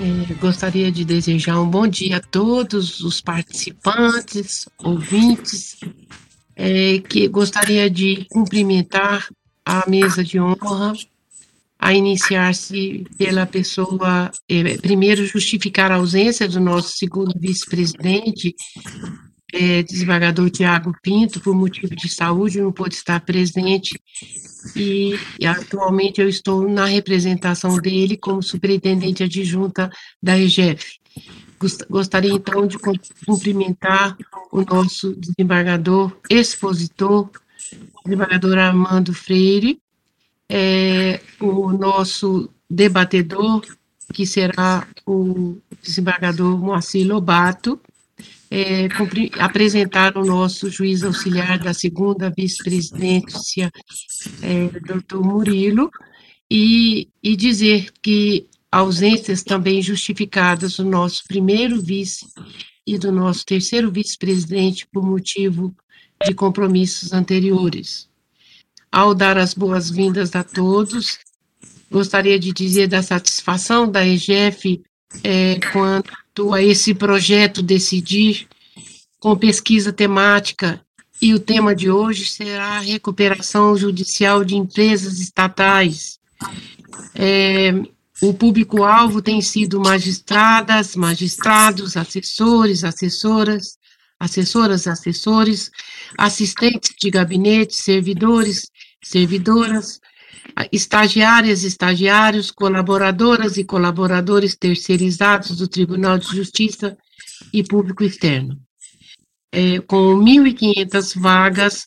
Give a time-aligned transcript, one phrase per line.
[0.00, 5.76] É, gostaria de desejar um bom dia a todos os participantes, ouvintes,
[6.54, 9.28] é, que gostaria de cumprimentar
[9.64, 10.92] a mesa de honra,
[11.76, 18.54] a iniciar-se pela pessoa, é, primeiro justificar a ausência do nosso segundo vice-presidente,
[19.52, 23.98] é, desembargador Tiago Pinto, por motivo de saúde, não pôde estar presente,
[24.76, 29.90] e, e, atualmente eu estou na representação dele como superintendente adjunta
[30.22, 30.98] da EGF.
[31.88, 32.78] Gostaria então de
[33.26, 34.16] cumprimentar
[34.52, 37.30] o nosso desembargador expositor,
[38.04, 39.80] desembargador Armando Freire,
[40.48, 43.62] é, o nosso debatedor,
[44.12, 47.80] que será o desembargador Moacir Lobato,
[48.50, 48.88] é,
[49.38, 53.70] apresentar o nosso juiz auxiliar da segunda vice-presidência,
[54.42, 55.90] é, doutor Murilo,
[56.50, 62.26] e, e dizer que ausências também justificadas do nosso primeiro vice
[62.86, 65.74] e do nosso terceiro vice-presidente por motivo
[66.26, 68.08] de compromissos anteriores.
[68.90, 71.18] Ao dar as boas-vindas a todos,
[71.90, 74.82] gostaria de dizer da satisfação da EGF
[75.22, 75.58] é,
[76.52, 78.48] a esse projeto Decidir,
[79.18, 80.80] com pesquisa temática,
[81.20, 86.18] e o tema de hoje será a recuperação judicial de empresas estatais.
[87.14, 87.72] É,
[88.22, 93.76] o público-alvo tem sido magistradas, magistrados, assessores, assessoras,
[94.18, 95.70] assessoras, assessores,
[96.16, 98.70] assistentes de gabinete, servidores,
[99.02, 100.00] servidoras,
[100.72, 106.96] estagiárias, estagiários, colaboradoras e colaboradores terceirizados do Tribunal de Justiça
[107.52, 108.60] e Público Externo.
[109.52, 111.86] É, com 1.500 vagas,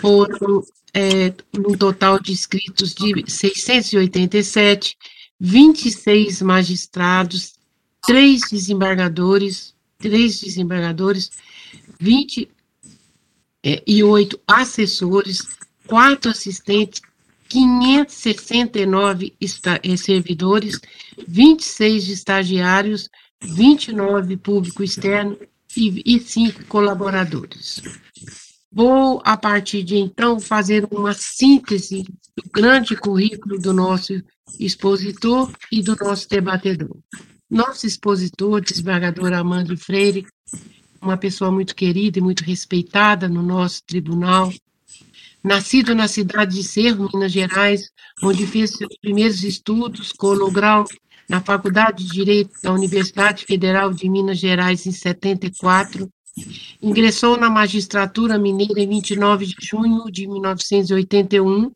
[0.00, 0.62] foram
[0.92, 4.96] é, um total de inscritos de 687,
[5.40, 7.54] 26 magistrados,
[8.06, 11.30] três desembargadores, três desembargadores,
[12.00, 12.50] 28
[13.64, 13.82] é,
[14.46, 17.02] assessores, quatro assistentes
[17.48, 20.80] 569 eh, servidores,
[21.26, 23.08] 26 estagiários,
[23.42, 25.36] 29 público externo
[25.76, 27.82] e, e 5 colaboradores.
[28.72, 32.02] Vou, a partir de então, fazer uma síntese
[32.36, 34.20] do grande currículo do nosso
[34.58, 36.96] expositor e do nosso debatedor.
[37.48, 40.26] Nosso expositor, desembargador Amando Freire,
[41.00, 44.52] uma pessoa muito querida e muito respeitada no nosso tribunal,
[45.44, 47.90] Nascido na cidade de Cerro, Minas Gerais,
[48.22, 50.86] onde fez seus primeiros estudos, colou grau
[51.28, 56.08] na Faculdade de Direito da Universidade Federal de Minas Gerais em 74,
[56.80, 61.70] ingressou na magistratura mineira em 29 de junho de 1981,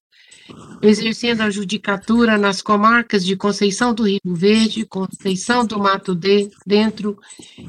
[0.81, 6.19] exercendo a judicatura nas comarcas de Conceição do Rio Verde, Conceição do Mato
[6.67, 7.19] Dentro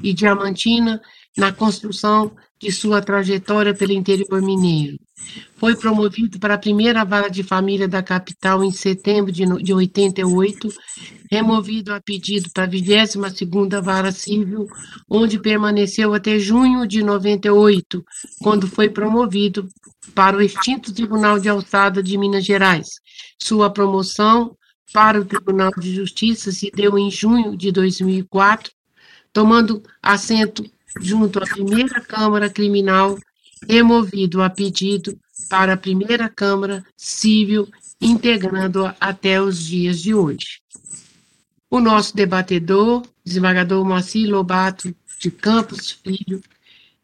[0.01, 1.01] e Diamantina,
[1.37, 4.97] na construção de sua trajetória pelo interior mineiro.
[5.55, 10.69] Foi promovido para a primeira vara de família da capital em setembro de, de 88,
[11.29, 14.67] removido a pedido para a 22ª Vara Civil,
[15.09, 18.03] onde permaneceu até junho de 98,
[18.41, 19.67] quando foi promovido
[20.13, 22.87] para o extinto Tribunal de Alçada de Minas Gerais.
[23.41, 24.55] Sua promoção
[24.91, 28.71] para o Tribunal de Justiça se deu em junho de 2004,
[29.31, 30.63] tomando assento
[30.99, 33.17] junto à primeira Câmara Criminal
[33.67, 35.17] removido a pedido
[35.49, 37.67] para a primeira Câmara Civil,
[37.99, 40.61] integrando-a até os dias de hoje.
[41.69, 46.41] O nosso debatedor, desembargador Moacir Lobato de Campos Filho,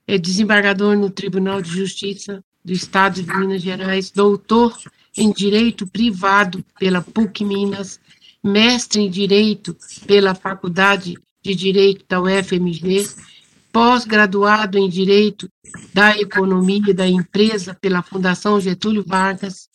[0.08, 4.78] é desembargador no Tribunal de Justiça do Estado de Minas Gerais, doutor
[5.18, 8.00] em Direito Privado pela PUC Minas,
[8.44, 9.76] mestre em Direito
[10.06, 13.08] pela Faculdade de Direito da UFMG,
[13.76, 15.50] pós-graduado em Direito
[15.94, 19.68] da Economia e da Empresa pela Fundação Getúlio Vargas,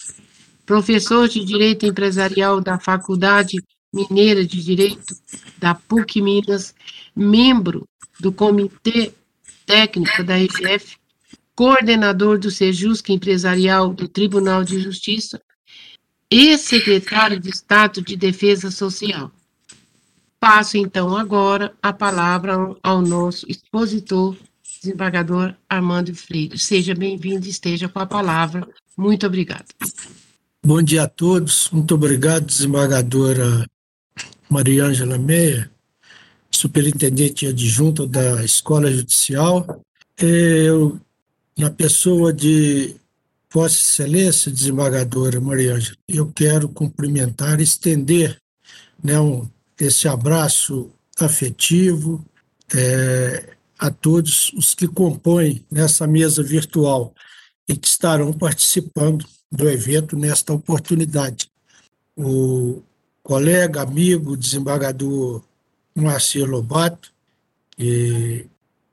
[0.64, 3.62] professor de Direito Empresarial da Faculdade
[3.92, 5.14] Mineira de Direito
[5.58, 6.74] da PUC Minas,
[7.14, 7.86] membro
[8.18, 9.12] do Comitê
[9.66, 10.96] Técnico da EGF,
[11.54, 15.42] coordenador do Sejusc Empresarial do Tribunal de Justiça
[16.30, 19.30] e secretário de Estado de Defesa Social.
[20.40, 24.34] Passo então agora a palavra ao nosso expositor,
[24.80, 26.58] desembargador Armando Freire.
[26.58, 28.66] Seja bem-vindo esteja com a palavra.
[28.96, 29.66] Muito obrigado.
[30.64, 31.68] Bom dia a todos.
[31.70, 33.66] Muito obrigado, desembargadora
[34.48, 35.70] Mariângela Meia,
[36.50, 39.82] superintendente adjunta da Escola Judicial.
[40.16, 40.98] Eu,
[41.54, 42.96] na pessoa de
[43.52, 48.38] Vossa Excelência, desembargadora Mariângela, eu quero cumprimentar, estender
[49.04, 49.46] né, um,
[49.84, 52.24] esse abraço afetivo
[52.74, 57.14] é, a todos os que compõem nessa mesa virtual
[57.68, 61.50] e que estarão participando do evento nesta oportunidade.
[62.16, 62.82] O
[63.22, 65.42] colega, amigo, desembargador
[65.94, 67.12] Moacir Lobato,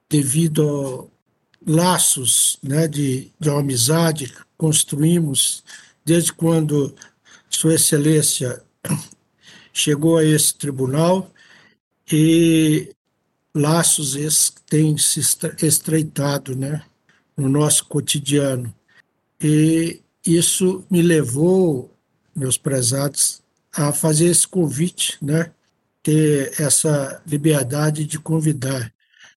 [0.10, 1.10] devido
[1.68, 5.64] a laços né, de, de amizade que construímos
[6.06, 6.96] desde quando
[7.50, 8.62] Sua Excelência
[9.78, 11.32] chegou a esse tribunal
[12.12, 12.94] e
[13.54, 15.22] laços esses têm se
[15.62, 16.84] estreitado né,
[17.36, 18.74] no nosso cotidiano.
[19.40, 21.94] E isso me levou,
[22.36, 23.42] meus prezados,
[23.72, 25.52] a fazer esse convite, né?
[26.02, 28.92] ter essa liberdade de convidar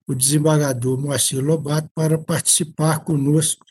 [0.07, 3.67] o desembargador Moacir Lobato para participar conosco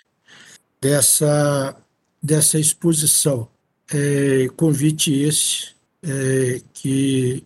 [0.79, 1.75] dessa,
[2.21, 3.49] dessa exposição.
[3.91, 7.45] É, convite esse é, que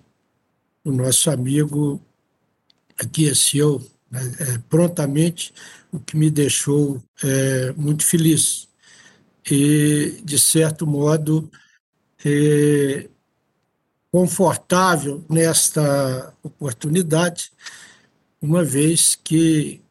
[0.84, 2.02] o nosso amigo
[3.00, 5.54] aqueceu né, é, prontamente,
[5.92, 8.68] o que me deixou é, muito feliz.
[9.50, 11.50] E, de certo modo,
[12.24, 13.10] é,
[14.12, 17.52] confortável nesta oportunidade,
[18.40, 19.82] uma vez que,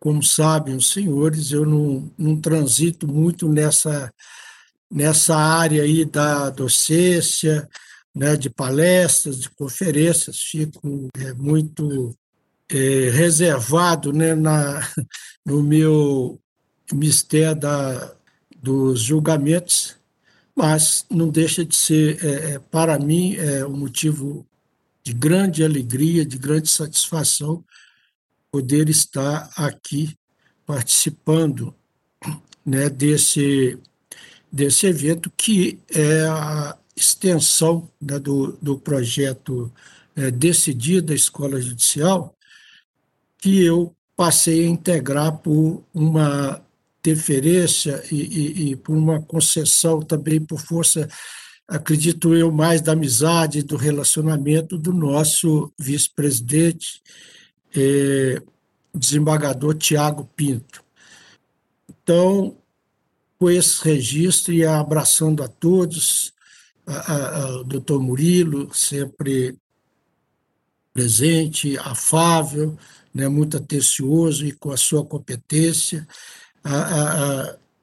[0.00, 4.12] como sabem os senhores, eu não, não transito muito nessa,
[4.92, 7.68] nessa área aí da docência,
[8.14, 12.14] né, de palestras, de conferências, fico é, muito
[12.68, 14.80] é, reservado né, na,
[15.46, 16.38] no meu
[16.92, 18.14] mistério da,
[18.60, 19.96] dos julgamentos
[20.54, 24.46] mas não deixa de ser, é, é, para mim, é um motivo
[25.02, 27.64] de grande alegria, de grande satisfação
[28.50, 30.16] poder estar aqui
[30.66, 31.74] participando
[32.64, 33.78] né, desse,
[34.52, 39.72] desse evento, que é a extensão né, do, do projeto
[40.14, 42.36] é, Decidir da Escola Judicial,
[43.38, 46.62] que eu passei a integrar por uma
[47.02, 51.08] deferência e, e, e, por uma concessão também por força,
[51.66, 57.02] acredito eu, mais da amizade, do relacionamento do nosso vice-presidente,
[57.74, 58.40] eh,
[58.94, 60.84] desembargador Tiago Pinto.
[61.88, 62.56] Então,
[63.42, 66.32] com esse registro e abraçando a todos,
[66.86, 69.58] a, a, a, o doutor Murilo, sempre
[70.94, 72.78] presente, afável,
[73.12, 76.06] né, muito atencioso e com a sua competência,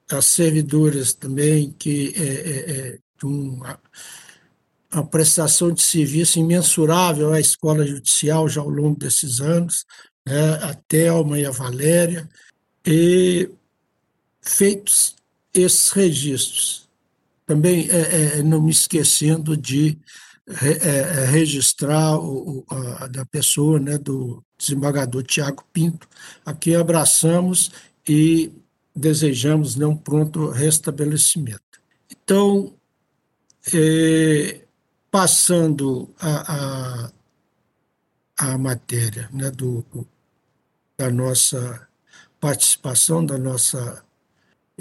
[0.09, 3.77] as servidoras também, que é, é, é uma,
[4.93, 9.85] uma prestação de serviço imensurável à escola judicial já ao longo desses anos,
[10.25, 12.29] né, a Thelma e a Valéria,
[12.85, 13.51] e
[14.41, 15.18] feitos
[15.53, 16.89] esses registros,
[17.45, 19.97] também é, é, não me esquecendo de
[20.47, 26.07] é, é, registrar o, a, da pessoa, né, do desembargador Tiago Pinto,
[26.45, 27.71] a quem abraçamos
[28.07, 28.51] e
[28.95, 31.61] desejamos né, um pronto restabelecimento.
[32.11, 32.73] Então,
[33.73, 34.61] é,
[35.09, 37.11] passando a,
[38.37, 39.85] a, a matéria né, do,
[40.97, 41.87] da nossa
[42.39, 44.03] participação, da nossa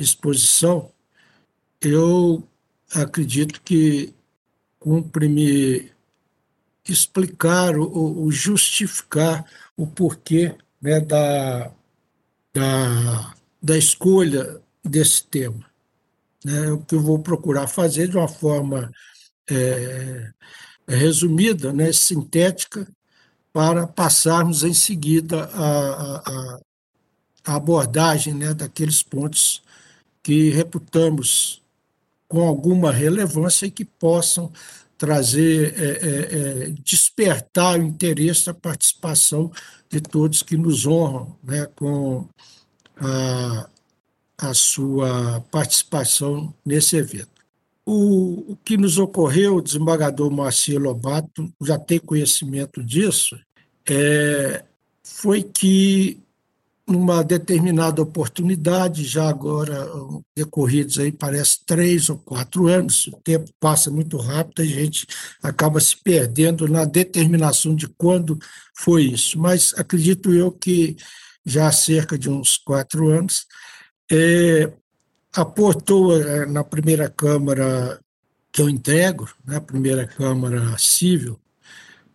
[0.00, 0.90] exposição,
[1.80, 2.42] eu
[2.94, 4.14] acredito que
[4.78, 5.90] cumpre me
[6.88, 9.44] explicar ou, justificar
[9.76, 11.70] o porquê né, da,
[12.54, 15.64] da da escolha desse tema.
[16.44, 16.70] Né?
[16.70, 18.90] O que eu vou procurar fazer de uma forma
[19.50, 20.30] é,
[20.86, 22.88] resumida, né, sintética,
[23.52, 26.60] para passarmos em seguida a, a,
[27.44, 29.62] a abordagem né, daqueles pontos
[30.28, 31.62] que reputamos
[32.28, 34.52] com alguma relevância e que possam
[34.98, 39.50] trazer, é, é, é, despertar o interesse, a participação
[39.88, 42.28] de todos que nos honram né, com
[43.00, 43.70] a,
[44.36, 47.30] a sua participação nesse evento.
[47.86, 53.40] O, o que nos ocorreu, o desembargador Marcelo Lobato já tem conhecimento disso,
[53.88, 54.62] é,
[55.02, 56.20] foi que
[56.88, 59.86] numa determinada oportunidade, já agora
[60.34, 65.06] decorridos aí parece três ou quatro anos, o tempo passa muito rápido, a gente
[65.42, 68.38] acaba se perdendo na determinação de quando
[68.74, 69.38] foi isso.
[69.38, 70.96] Mas acredito eu que
[71.44, 73.46] já há cerca de uns quatro anos,
[74.10, 74.72] é,
[75.34, 78.00] aportou é, na primeira Câmara
[78.50, 81.38] que eu integro, na né, primeira Câmara Civil,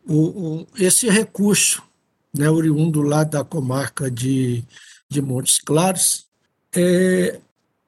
[0.06, 1.82] o, o, esse recurso
[2.34, 4.64] né, oriundo lá da comarca de,
[5.08, 6.28] de Montes Claros,
[6.76, 7.40] é,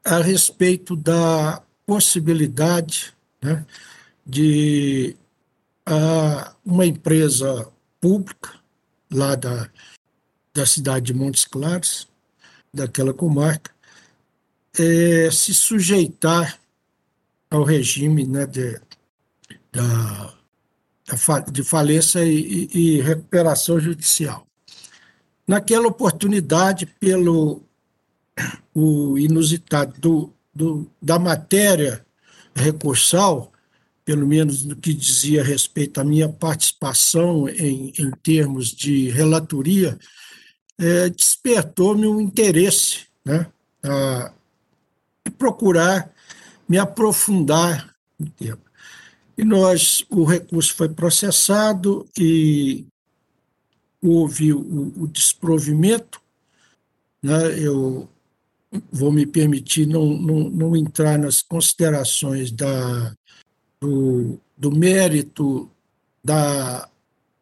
[0.03, 3.65] a respeito da possibilidade né,
[4.25, 5.15] de
[5.85, 7.67] a, uma empresa
[7.99, 8.59] pública
[9.11, 9.69] lá da,
[10.53, 12.07] da cidade de Montes Claros,
[12.73, 13.71] daquela comarca,
[14.77, 16.59] é, se sujeitar
[17.49, 18.79] ao regime né, de,
[19.71, 20.34] da,
[21.51, 24.47] de falência e, e, recuperação judicial.
[25.47, 27.61] Naquela oportunidade, pelo
[28.73, 32.03] o inusitado do, do, da matéria
[32.55, 33.51] recursal,
[34.03, 39.97] pelo menos no que dizia respeito à minha participação em, em termos de relatoria,
[40.77, 43.47] é, despertou-me um interesse né,
[43.83, 44.31] a
[45.37, 46.11] procurar
[46.67, 48.64] me aprofundar no tema.
[49.37, 52.85] E nós, o recurso foi processado e
[54.01, 56.21] houve o, o desprovimento.
[57.21, 57.59] Né?
[57.59, 58.07] Eu
[58.91, 63.13] vou me permitir não, não, não entrar nas considerações da,
[63.79, 65.69] do, do mérito
[66.23, 66.89] da,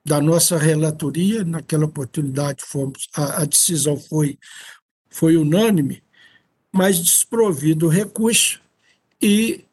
[0.04, 1.44] da nossa relatoria.
[1.44, 4.38] Naquela oportunidade, fomos, a, a decisão foi,
[5.10, 6.04] foi unânime,
[6.72, 8.60] mas desprovido o recurso
[9.22, 9.64] e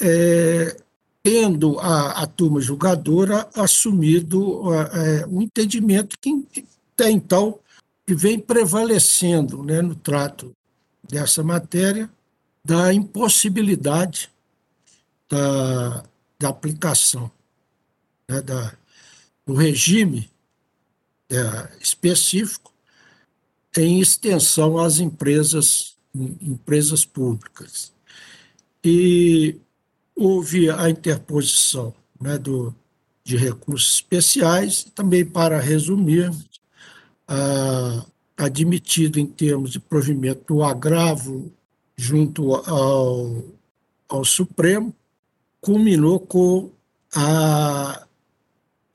[0.00, 0.76] é,
[1.24, 6.46] tendo a, a turma julgadora assumido é, um entendimento que
[6.92, 7.58] até então
[8.06, 10.54] que vem prevalecendo né, no trato
[11.02, 12.10] dessa matéria
[12.62, 14.30] da impossibilidade
[15.26, 16.04] da,
[16.38, 17.30] da aplicação
[18.28, 18.74] né, da,
[19.46, 20.30] do regime
[21.30, 22.70] é, específico
[23.78, 27.92] em extensão às empresas, empresas públicas.
[28.84, 29.58] E
[30.14, 32.74] houve a interposição né, do,
[33.24, 36.30] de recursos especiais, também para resumir,
[37.26, 38.04] ah,
[38.36, 41.52] admitido em termos de provimento o agravo
[41.96, 43.44] junto ao,
[44.08, 44.94] ao Supremo,
[45.60, 46.70] culminou com
[47.14, 48.06] a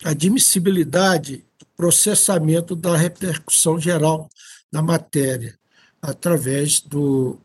[0.04, 4.30] admissibilidade do processamento da repercussão geral
[4.72, 5.58] da matéria,
[6.02, 7.38] através do,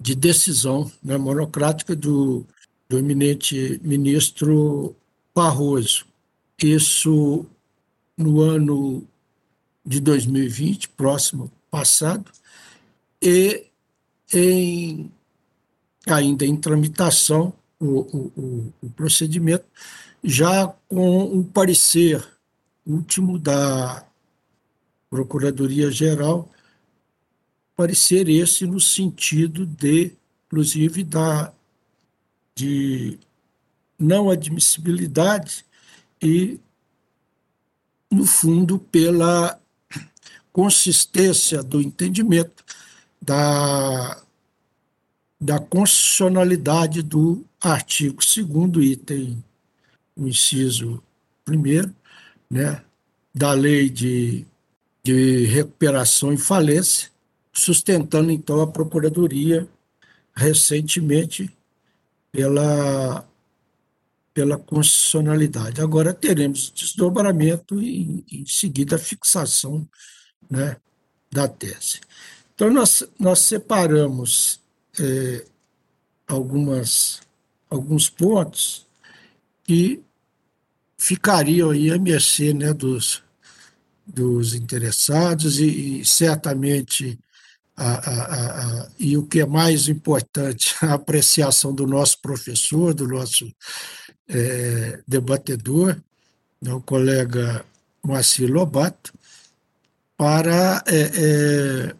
[0.00, 2.46] de decisão né, monocrática do
[2.90, 4.96] do eminente ministro
[5.32, 6.04] Barroso.
[6.60, 7.46] Isso
[8.18, 9.06] no ano
[9.86, 12.32] de 2020, próximo passado,
[13.22, 13.64] e
[14.34, 15.08] em,
[16.04, 19.64] ainda em tramitação o, o, o procedimento,
[20.22, 22.26] já com o parecer
[22.84, 24.04] último da
[25.08, 26.50] Procuradoria-Geral,
[27.76, 30.12] parecer esse no sentido de,
[30.48, 31.52] inclusive, da
[32.60, 33.18] de
[33.98, 35.64] não admissibilidade
[36.20, 36.60] e,
[38.10, 39.58] no fundo, pela
[40.52, 42.62] consistência do entendimento
[43.22, 44.22] da,
[45.40, 48.20] da constitucionalidade do artigo
[48.68, 49.42] 2 item,
[50.14, 51.02] o inciso
[51.48, 51.94] 1
[52.50, 52.82] né,
[53.34, 54.44] da lei de,
[55.02, 57.10] de recuperação e falência,
[57.52, 59.66] sustentando, então, a Procuradoria
[60.34, 61.50] recentemente
[62.32, 63.28] pela,
[64.32, 65.80] pela constitucionalidade.
[65.80, 69.88] Agora teremos desdobramento e, em seguida, a fixação
[70.48, 70.76] né,
[71.30, 72.00] da tese.
[72.54, 74.60] Então, nós, nós separamos
[74.98, 75.46] é,
[76.26, 77.20] algumas,
[77.68, 78.86] alguns pontos
[79.64, 80.02] que
[80.98, 83.22] ficariam aí à mercê né, dos,
[84.06, 87.18] dos interessados e, e certamente
[87.80, 93.08] a, a, a, e o que é mais importante, a apreciação do nosso professor, do
[93.08, 93.50] nosso
[94.28, 95.96] é, debatedor,
[96.60, 97.64] né, o colega
[98.02, 99.12] Moacir Lobato,
[100.16, 101.94] para é, é,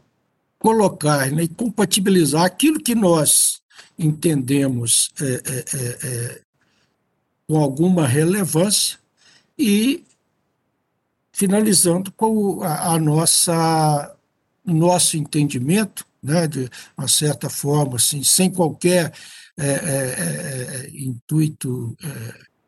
[0.58, 3.62] colocar né, e compatibilizar aquilo que nós
[3.98, 6.40] entendemos é, é, é,
[7.48, 8.98] com alguma relevância
[9.58, 10.04] e
[11.32, 14.10] finalizando com a, a
[14.74, 19.12] nosso entendimento, né, de uma certa forma, assim, sem qualquer
[19.58, 21.96] é, é, é, intuito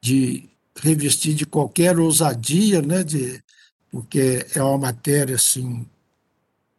[0.00, 0.49] de
[0.80, 3.42] revestir de qualquer ousadia, né, de,
[3.90, 5.87] porque é uma matéria assim,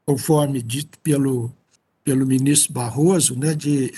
[0.05, 1.51] conforme dito pelo
[2.03, 3.93] pelo ministro Barroso, né, de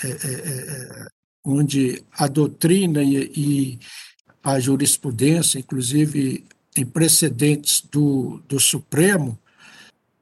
[1.44, 3.78] onde a doutrina e, e
[4.44, 6.44] a jurisprudência, inclusive
[6.76, 9.36] em precedentes do, do Supremo,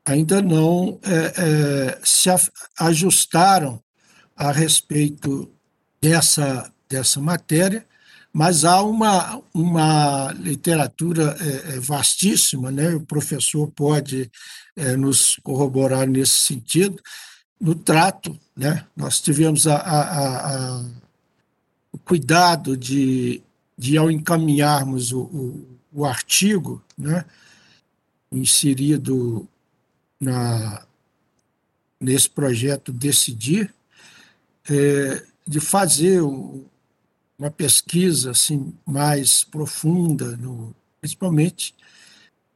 [0.04, 2.28] ainda não é, é, se
[2.78, 3.82] ajustaram
[4.37, 5.50] a respeito
[6.00, 7.87] dessa, dessa matéria,
[8.32, 12.94] mas há uma, uma literatura é, é vastíssima, né?
[12.94, 14.30] o professor pode
[14.76, 17.00] é, nos corroborar nesse sentido,
[17.61, 18.38] no trato.
[18.56, 18.84] Né?
[18.96, 20.84] Nós tivemos a, a, a,
[21.92, 23.40] o cuidado de,
[23.78, 27.25] de, ao encaminharmos o, o o artigo né,
[28.32, 29.49] inserido
[30.24, 30.86] na,
[32.00, 33.72] nesse projeto Decidir,
[34.70, 36.22] é, de fazer
[37.38, 41.74] uma pesquisa assim, mais profunda, no, principalmente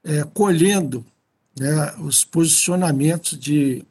[0.02, 1.04] é, colhendo
[1.58, 3.84] né, os posicionamentos de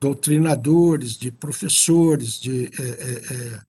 [0.00, 3.64] doutrinadores, de professores, de é, é, é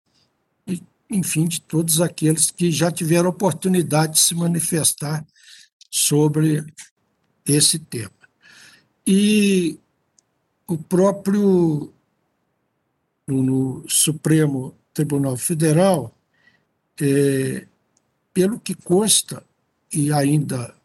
[1.10, 5.26] enfim, de todos aqueles que já tiveram oportunidade de se manifestar
[5.90, 6.66] sobre
[7.46, 8.15] esse tema.
[9.08, 9.80] E
[10.68, 11.94] o próprio
[13.28, 16.16] no Supremo Tribunal Federal,
[17.02, 17.68] é,
[18.34, 19.44] pelo que consta,
[19.92, 20.76] e ainda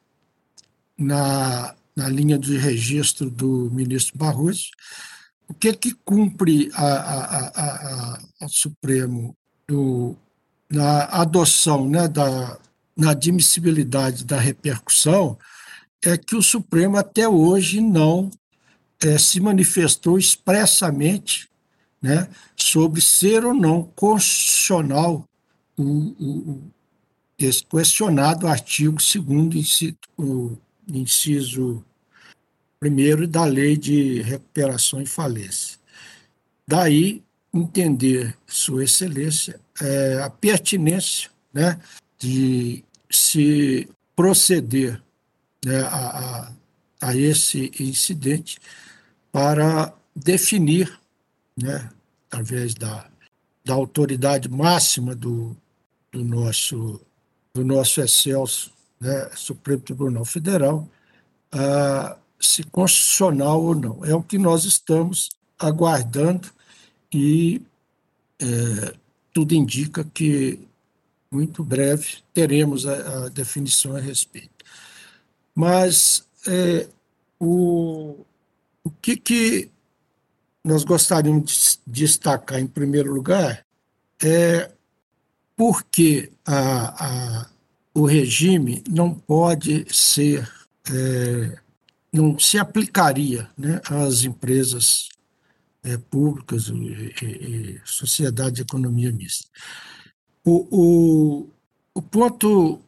[0.96, 4.70] na, na linha de registro do ministro Barroso,
[5.48, 9.36] o que é que cumpre a, a, a, a, Supremo
[9.66, 10.16] do,
[10.70, 12.58] na adoção, né, da,
[12.96, 15.36] na admissibilidade da repercussão,
[16.04, 18.30] é que o Supremo até hoje não
[19.02, 21.48] é, se manifestou expressamente
[22.00, 25.24] né, sobre ser ou não constitucional
[25.76, 26.62] o, o,
[27.38, 30.56] esse questionado artigo 2 o
[30.88, 31.84] inciso
[32.82, 35.78] 1 da Lei de Recuperação e Falência.
[36.66, 41.80] Daí entender Sua Excelência é, a pertinência né,
[42.18, 45.02] de se proceder
[45.64, 46.52] né, a, a,
[47.08, 48.58] a, esse incidente
[49.32, 50.98] para definir,
[51.56, 51.90] né,
[52.26, 53.08] através da,
[53.64, 55.56] da autoridade máxima do,
[56.10, 57.00] do, nosso,
[57.54, 60.88] do nosso excelso né, Supremo Tribunal Federal,
[62.38, 64.04] se constitucional ou não.
[64.04, 66.48] É o que nós estamos aguardando
[67.12, 67.60] e
[68.40, 68.94] é,
[69.32, 70.58] tudo indica que
[71.30, 74.59] muito breve teremos a, a definição a respeito.
[75.54, 76.88] Mas é,
[77.38, 78.24] o,
[78.84, 79.70] o que, que
[80.64, 83.64] nós gostaríamos de destacar em primeiro lugar
[84.22, 84.70] é
[85.56, 87.50] por que a, a,
[87.94, 90.50] o regime não pode ser,
[90.90, 91.58] é,
[92.12, 95.08] não se aplicaria né, às empresas
[95.82, 99.48] é, públicas e, e, e, sociedade de economia mista.
[100.44, 101.48] O, o,
[101.94, 102.80] o ponto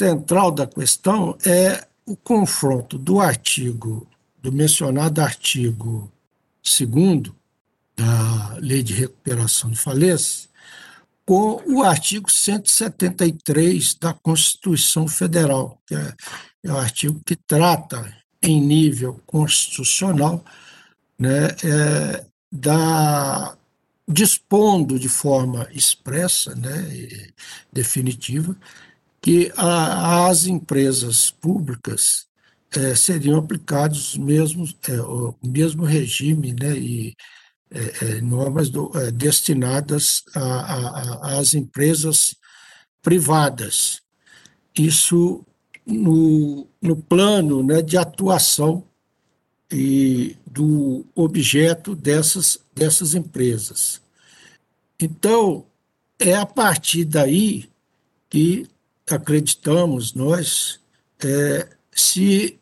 [0.00, 4.08] central da questão é o confronto do artigo,
[4.40, 6.10] do mencionado artigo
[6.64, 7.30] 2
[7.94, 10.48] da Lei de Recuperação de Falência,
[11.26, 16.14] com o artigo 173 da Constituição Federal, que é,
[16.64, 20.42] é o artigo que trata, em nível constitucional,
[21.18, 23.54] né, é, da,
[24.08, 27.28] dispondo de forma expressa, né,
[27.70, 28.56] definitiva,
[29.20, 32.26] que as empresas públicas
[32.72, 37.14] é, seriam aplicados os mesmos, é, o mesmo regime né, e
[37.70, 40.24] é, normas do, destinadas
[41.22, 42.34] às empresas
[43.02, 44.00] privadas.
[44.76, 45.44] Isso
[45.86, 48.84] no, no plano né, de atuação
[49.70, 54.00] e do objeto dessas, dessas empresas.
[54.98, 55.64] Então,
[56.18, 57.68] é a partir daí
[58.28, 58.68] que
[59.14, 60.80] acreditamos nós
[61.24, 62.58] é, se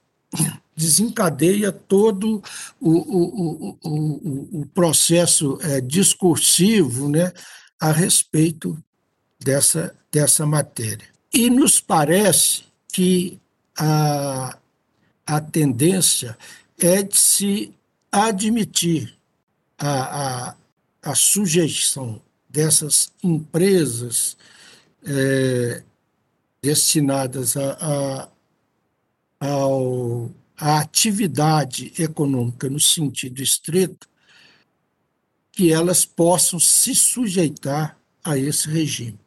[0.77, 2.43] desencadeia todo
[2.81, 7.33] o, o, o, o processo é, discursivo né,
[7.81, 8.81] a respeito
[9.41, 11.07] dessa, dessa matéria.
[11.33, 13.41] E nos parece que
[13.77, 14.57] a,
[15.27, 16.39] a tendência
[16.79, 17.75] é de se
[18.11, 19.17] admitir
[19.77, 20.55] a, a,
[21.03, 24.37] a sujeição dessas empresas
[25.05, 25.83] é,
[26.63, 28.29] destinadas a,
[29.41, 29.49] a,
[30.57, 34.09] a atividade econômica no sentido estrito,
[35.53, 39.19] que elas possam se sujeitar a esse regime,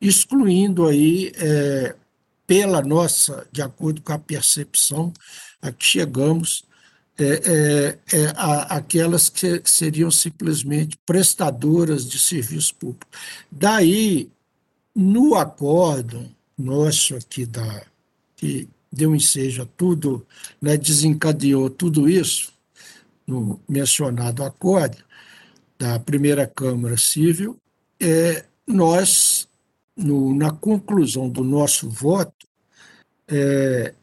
[0.00, 1.94] excluindo aí, é,
[2.46, 5.12] pela nossa, de acordo com a percepção
[5.60, 6.64] a que chegamos,
[7.18, 13.06] é, é, é a, aquelas que seriam simplesmente prestadoras de serviço público.
[13.50, 14.30] Daí,
[14.94, 17.82] no acordo nosso aqui da
[18.36, 20.26] que deu ensejo a tudo,
[20.60, 22.52] né, desencadeou tudo isso
[23.26, 24.96] no mencionado acordo
[25.78, 27.56] da primeira Câmara Civil,
[28.00, 29.46] é, nós,
[29.96, 32.46] no, na conclusão do nosso voto,
[33.28, 33.94] é,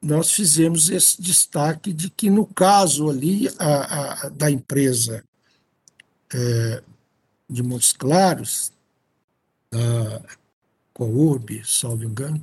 [0.00, 5.22] nós fizemos esse destaque de que, no caso ali a, a da empresa
[6.32, 6.82] é,
[7.48, 8.72] de Montes Claros,
[10.98, 12.42] da Courb, salvo engano,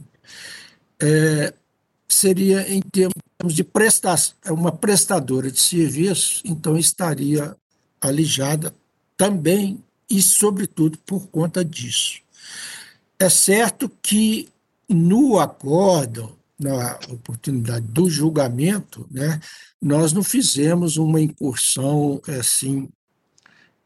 [1.02, 1.54] é,
[2.08, 7.56] seria em termos de prestação, é uma prestadora de serviço, então estaria
[8.00, 8.74] alijada
[9.18, 12.22] também e, sobretudo, por conta disso.
[13.20, 14.50] É certo que
[14.88, 19.40] no acordo, na oportunidade do julgamento, né,
[19.82, 22.90] nós não fizemos uma incursão assim,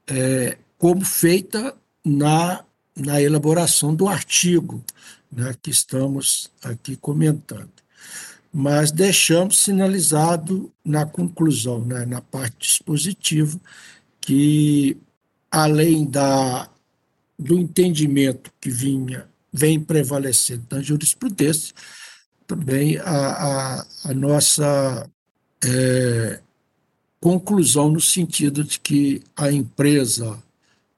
[0.08, 2.64] é, como feita na,
[3.00, 4.84] na elaboração do artigo
[5.32, 7.70] né, que estamos aqui comentando.
[8.52, 13.60] Mas deixamos sinalizado na conclusão, né, na parte dispositiva,
[14.20, 14.98] que
[15.52, 16.70] além da,
[17.38, 21.74] do entendimento que vinha vem prevalecendo na jurisprudência,
[22.46, 25.10] também a, a, a nossa
[25.64, 26.40] é,
[27.20, 30.42] conclusão no sentido de que a empresa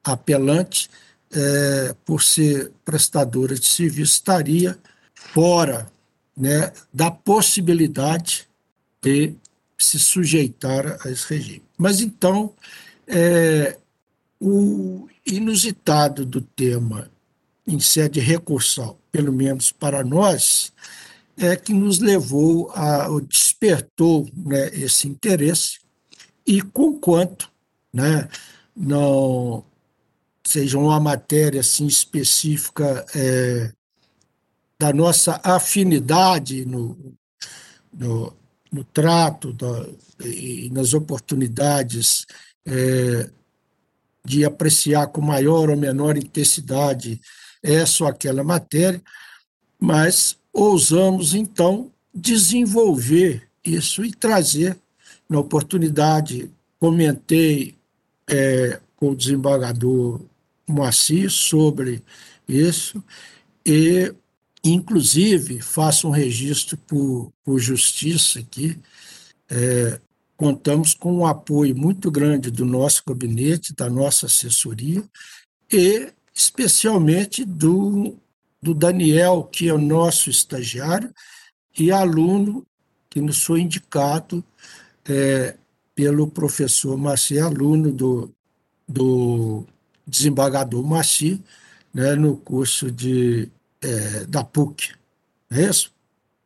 [0.04, 0.90] apelante,
[1.34, 4.78] é, por ser prestadora de serviço, estaria
[5.14, 5.92] fora
[6.36, 8.48] né, da possibilidade
[9.02, 9.34] de
[9.78, 11.64] se sujeitar a esse regime.
[11.78, 12.54] Mas então,
[13.08, 13.78] é,
[14.40, 17.10] o inusitado do tema
[17.68, 20.72] em sede recursal, pelo menos para nós,
[21.38, 25.80] é que nos levou a despertou né, esse interesse
[26.46, 27.50] e conquanto
[27.94, 28.28] né,
[28.76, 29.64] não
[30.52, 33.72] seja uma matéria assim específica é,
[34.80, 37.16] da nossa afinidade no,
[37.94, 38.34] no,
[38.72, 39.88] no trato da,
[40.26, 42.26] e nas oportunidades
[42.66, 43.30] é,
[44.26, 47.20] de apreciar com maior ou menor intensidade
[47.64, 49.02] essa ou aquela matéria,
[49.80, 54.78] mas ousamos, então, desenvolver isso e trazer,
[55.30, 57.76] na oportunidade, comentei
[58.28, 60.20] é, com o desembargador
[60.72, 62.04] Moacir sobre
[62.48, 63.04] isso,
[63.66, 64.14] e,
[64.64, 68.78] inclusive, faço um registro por, por justiça aqui,
[69.50, 70.00] é,
[70.36, 75.04] contamos com um apoio muito grande do nosso gabinete, da nossa assessoria
[75.72, 78.18] e especialmente do,
[78.62, 81.14] do Daniel, que é o nosso estagiário
[81.78, 82.66] e aluno
[83.10, 84.44] que nos foi indicado
[85.06, 85.56] é,
[85.94, 88.34] pelo professor Maci, aluno do,
[88.88, 89.66] do
[90.06, 91.42] desembargador Maci,
[91.94, 93.50] né, no curso de,
[93.82, 94.94] é, da PUC.
[95.52, 95.92] é isso?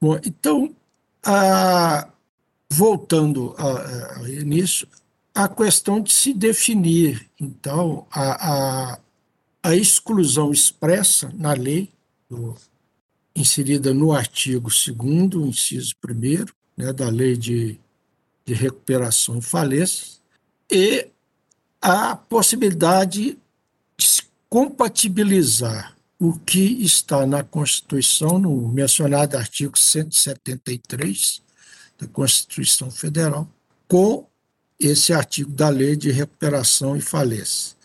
[0.02, 0.76] Bom, então,
[1.24, 2.08] a,
[2.70, 4.88] voltando a, a início,
[5.34, 9.00] a questão de se definir, então, a, a,
[9.64, 11.92] a exclusão expressa na lei,
[12.30, 12.56] do,
[13.36, 16.46] inserida no artigo 2, inciso 1,
[16.78, 17.80] né, da lei de,
[18.46, 20.20] de recuperação e falência,
[20.72, 21.08] e
[21.82, 23.38] a possibilidade
[24.50, 31.42] compatibilizar o que está na Constituição, no mencionado artigo 173,
[32.00, 33.48] da Constituição Federal,
[33.88, 34.28] com
[34.80, 37.76] esse artigo da Lei de Recuperação e Falência.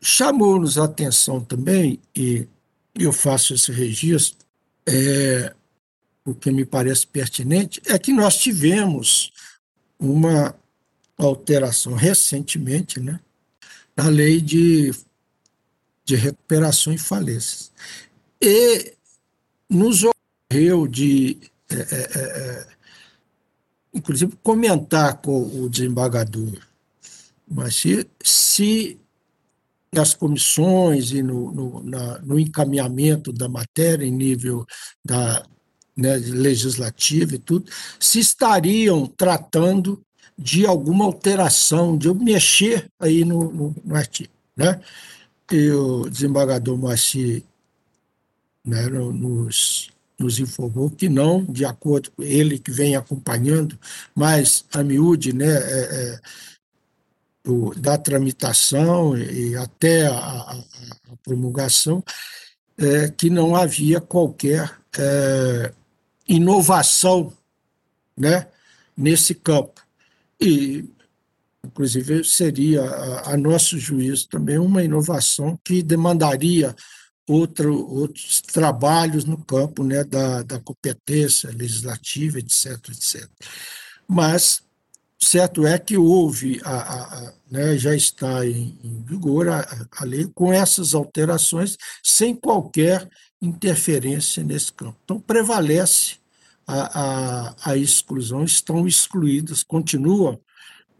[0.00, 2.46] Chamou-nos a atenção também, e
[2.94, 4.38] eu faço esse registro,
[4.86, 5.54] é,
[6.24, 9.32] o que me parece pertinente, é que nós tivemos
[9.98, 10.54] uma
[11.18, 13.20] alteração recentemente né,
[13.96, 14.92] na lei de,
[16.04, 17.70] de recuperação e falências.
[18.40, 18.94] E
[19.68, 21.38] nos ocorreu de
[21.70, 22.66] é, é, é
[23.92, 26.70] inclusive, comentar com o desembargador
[27.50, 29.00] mas se, se
[29.92, 34.64] nas comissões e no, no, na, no, encaminhamento da matéria em nível
[35.04, 35.44] da
[35.96, 40.00] né, legislativa e tudo, se estariam tratando
[40.38, 44.32] de alguma alteração, de eu mexer aí no, no, no artigo.
[44.56, 44.80] Né?
[45.50, 47.42] E o desembargador Moacir
[48.64, 53.78] né, nos, nos informou que não, de acordo com ele que vem acompanhando,
[54.14, 55.50] mas a miúde né, é,
[56.14, 56.20] é,
[57.76, 62.04] da tramitação e até a, a, a promulgação,
[62.78, 65.72] é, que não havia qualquer é,
[66.28, 67.32] inovação
[68.16, 68.46] né,
[68.96, 69.84] nesse campo.
[70.40, 70.84] E,
[71.64, 76.74] inclusive, seria, a, a nosso juízo, também uma inovação que demandaria
[77.28, 83.28] outro, outros trabalhos no campo né, da, da competência legislativa, etc, etc.
[84.08, 84.62] Mas
[85.18, 90.28] certo é que houve, a, a, né, já está em, em vigor a, a, lei
[90.34, 93.08] com essas alterações, sem qualquer
[93.40, 94.96] interferência nesse campo.
[95.04, 96.16] Então, prevalece
[96.66, 100.40] a, a, exclusão, estão excluídas, continuam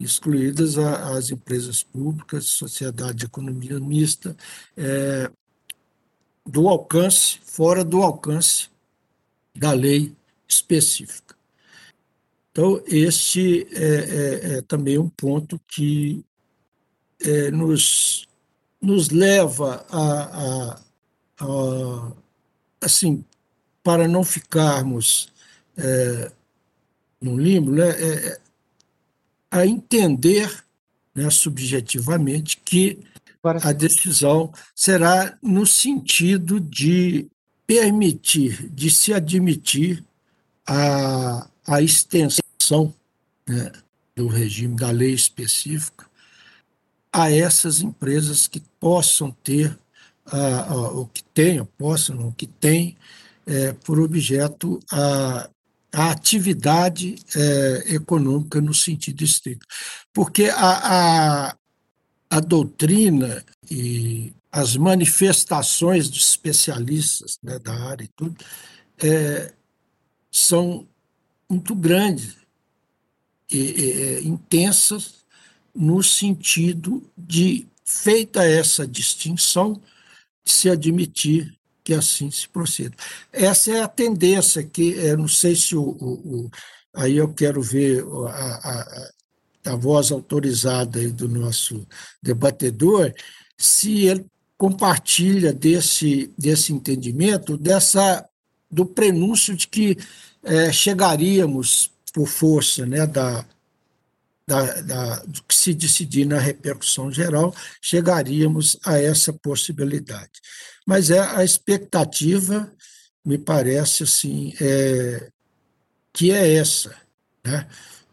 [0.03, 4.35] excluídas as empresas públicas, sociedade de economia mista,
[4.75, 5.31] é,
[6.45, 8.69] do alcance, fora do alcance
[9.55, 10.15] da lei
[10.47, 11.35] específica.
[12.51, 16.25] Então, este é, é, é também um ponto que
[17.19, 18.27] é, nos,
[18.81, 20.81] nos leva a, a,
[21.39, 22.11] a,
[22.81, 23.23] assim,
[23.83, 25.31] para não ficarmos
[25.77, 26.31] é,
[27.21, 28.40] no limbo, né, é, é,
[29.51, 30.63] a entender
[31.13, 32.99] né, subjetivamente que
[33.43, 37.27] a decisão será no sentido de
[37.67, 40.03] permitir, de se admitir
[40.65, 42.93] a, a extensão
[43.47, 43.71] né,
[44.15, 46.05] do regime da lei específica
[47.11, 49.77] a essas empresas que possam ter,
[50.31, 52.95] uh, uh, o que tenham, possam, o que têm
[53.45, 55.49] é, por objeto a,
[55.91, 59.65] a atividade é, econômica no sentido estrito.
[60.13, 61.57] Porque a, a,
[62.29, 68.35] a doutrina e as manifestações dos especialistas né, da área e tudo
[69.01, 69.53] é,
[70.31, 70.87] são
[71.49, 72.37] muito grandes
[73.51, 75.21] e, e intensas
[75.73, 79.81] no sentido de, feita essa distinção,
[80.45, 82.95] se admitir que assim se proceda.
[83.31, 86.51] Essa é a tendência que, eu não sei se o, o, o
[86.93, 89.09] aí eu quero ver a,
[89.65, 91.87] a, a voz autorizada do nosso
[92.21, 93.13] debatedor,
[93.57, 94.25] se ele
[94.57, 98.27] compartilha desse, desse entendimento, dessa
[98.69, 99.97] do prenúncio de que
[100.43, 103.45] é, chegaríamos por força né, da,
[104.51, 110.41] da, da, do que se decidir na repercussão geral, chegaríamos a essa possibilidade.
[110.85, 112.69] Mas é a expectativa,
[113.23, 115.29] me parece assim, é,
[116.11, 116.93] que é essa,
[117.45, 117.65] né?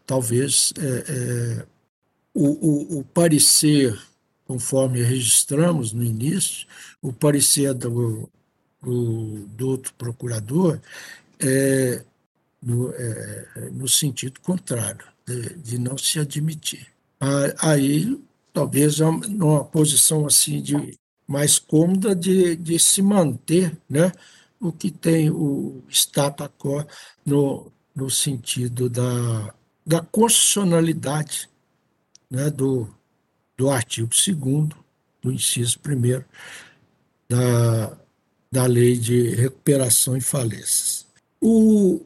[0.05, 1.65] talvez é, é,
[2.33, 3.99] o, o, o, parecer,
[4.45, 6.65] conforme registramos no início,
[7.01, 8.29] o parecer do,
[8.81, 10.79] do, do outro procurador
[11.37, 12.05] é
[12.61, 16.87] no, é, no sentido contrário, de, de, não se admitir.
[17.61, 18.19] Aí,
[18.53, 24.11] talvez, numa posição assim de mais cômoda de, de se manter né,
[24.59, 26.85] o que tem o status quo
[27.25, 29.53] no, no sentido da
[29.89, 31.49] da constitucionalidade
[32.29, 32.87] né, do,
[33.57, 34.69] do artigo 2
[35.19, 36.23] do inciso 1
[37.27, 37.97] da,
[38.51, 41.07] da Lei de Recuperação e Falências.
[41.41, 42.05] O,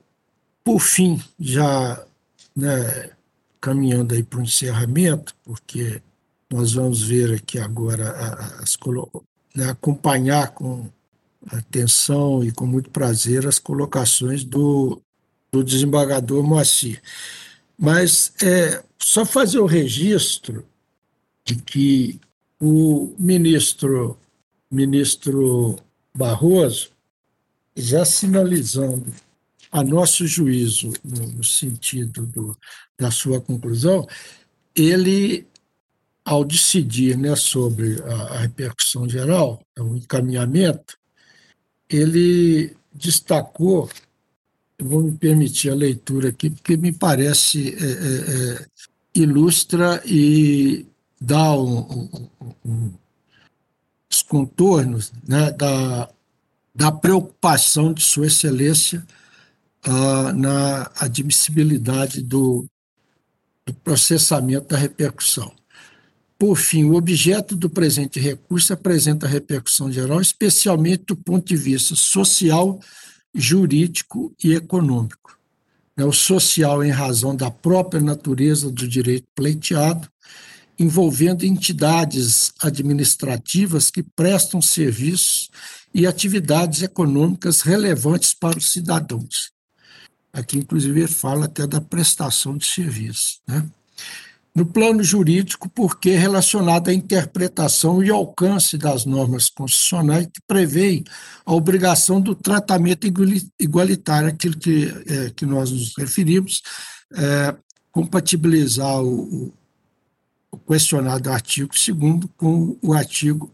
[0.64, 2.08] por fim, já
[2.56, 3.12] né,
[3.60, 6.02] caminhando aí para o encerramento, porque
[6.52, 8.12] nós vamos ver aqui agora
[8.60, 8.78] as,
[9.56, 10.90] né, acompanhar com
[11.48, 15.02] atenção e com muito prazer as colocações do,
[15.52, 17.02] do desembargador Moacir.
[17.78, 20.66] Mas é só fazer o registro
[21.44, 22.20] de que
[22.60, 24.18] o ministro,
[24.72, 25.78] ministro
[26.16, 26.92] Barroso,
[27.76, 29.12] já sinalizando
[29.74, 32.56] a nosso juízo, no, no sentido do,
[32.98, 34.08] da sua conclusão,
[34.76, 35.48] ele,
[36.24, 40.96] ao decidir né, sobre a, a repercussão geral, o encaminhamento,
[41.90, 43.90] ele destacou
[44.80, 48.68] vou me permitir a leitura aqui, porque me parece é, é, é
[49.16, 50.86] ilustra e
[51.20, 52.94] dá um, um, um,
[54.12, 56.10] os contornos né, da,
[56.76, 59.06] da preocupação de Sua Excelência
[60.34, 62.66] na admissibilidade do,
[63.66, 65.52] do processamento da repercussão.
[66.38, 71.96] Por fim, o objeto do presente recurso apresenta repercussão geral, especialmente do ponto de vista
[71.96, 72.80] social
[73.34, 75.38] jurídico e econômico.
[75.96, 80.08] É o social em razão da própria natureza do direito pleiteado
[80.78, 85.50] envolvendo entidades administrativas que prestam serviços
[85.94, 89.53] e atividades econômicas relevantes para os cidadãos.
[90.34, 93.40] Aqui, inclusive, ele fala até da prestação de serviços.
[93.48, 93.64] Né?
[94.56, 101.04] No plano jurídico, porque é relacionado à interpretação e alcance das normas constitucionais que prevê
[101.46, 103.08] a obrigação do tratamento
[103.60, 106.62] igualitário, aquilo que, é, que nós nos referimos,
[107.16, 107.56] é,
[107.92, 109.54] compatibilizar o,
[110.52, 113.52] o questionado artigo 2 com o artigo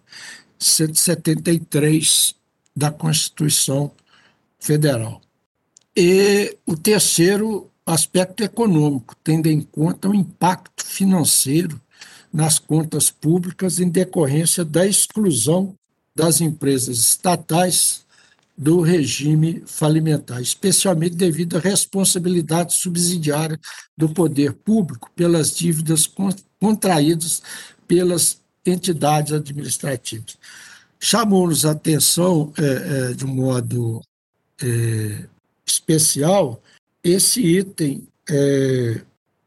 [0.57, 2.35] 173
[2.75, 3.91] da Constituição
[4.59, 5.21] Federal.
[6.01, 11.77] E o terceiro aspecto econômico, tendo em conta o impacto financeiro
[12.31, 15.75] nas contas públicas em decorrência da exclusão
[16.15, 18.05] das empresas estatais
[18.57, 23.59] do regime falimentar, especialmente devido à responsabilidade subsidiária
[23.97, 26.09] do poder público pelas dívidas
[26.61, 27.43] contraídas
[27.85, 30.37] pelas entidades administrativas.
[30.97, 34.01] Chamou-nos a atenção, é, é, de um modo
[34.61, 35.25] é,
[35.69, 36.61] especial,
[37.03, 39.01] esse item é,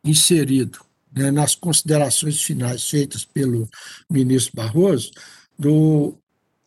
[0.05, 0.81] inserido
[1.15, 3.69] né, nas considerações finais feitas pelo
[4.11, 5.13] ministro Barroso,
[5.59, 6.17] do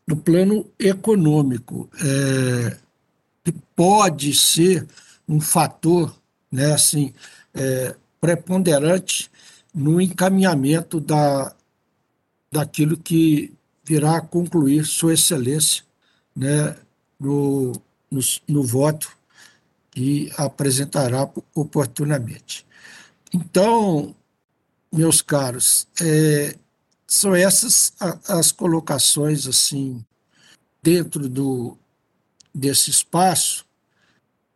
[0.07, 2.77] no plano econômico, é,
[3.43, 4.87] que pode ser
[5.27, 6.15] um fator
[6.51, 7.11] né, assim,
[7.53, 9.31] é, preponderante
[9.73, 11.55] no encaminhamento da,
[12.51, 13.51] daquilo que
[13.83, 15.83] virá a concluir Sua Excelência
[16.35, 16.75] né,
[17.19, 17.71] no,
[18.11, 19.15] no, no voto
[19.95, 22.67] que apresentará oportunamente.
[23.33, 24.13] Então,
[24.91, 26.55] meus caros, é,
[27.07, 27.93] são essas
[28.27, 30.03] as colocações assim
[30.83, 31.77] dentro do
[32.53, 33.65] desse espaço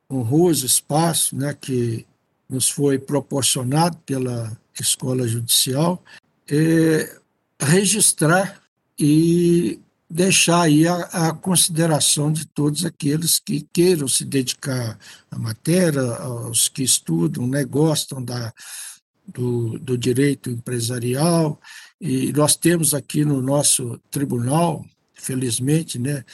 [0.10, 2.08] honroso espaço né que
[2.49, 6.04] nos foi proporcionado pela escola judicial
[6.49, 7.19] é,
[7.62, 8.62] registrar
[8.97, 14.98] e deixar aí a, a, consideração de todos aqueles que queiram se dedicar
[15.30, 18.52] à matéria, aos que estudam, né, gostam da,
[19.28, 21.60] do, do direito empresarial
[22.02, 26.26] e nós temos aqui no nosso tribunal, felizmente, né,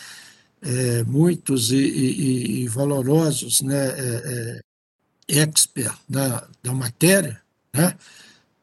[0.62, 4.62] é, muitos e, e, e, valorosos né, é,
[5.30, 7.42] é, experts da, da matéria,
[7.74, 7.96] né?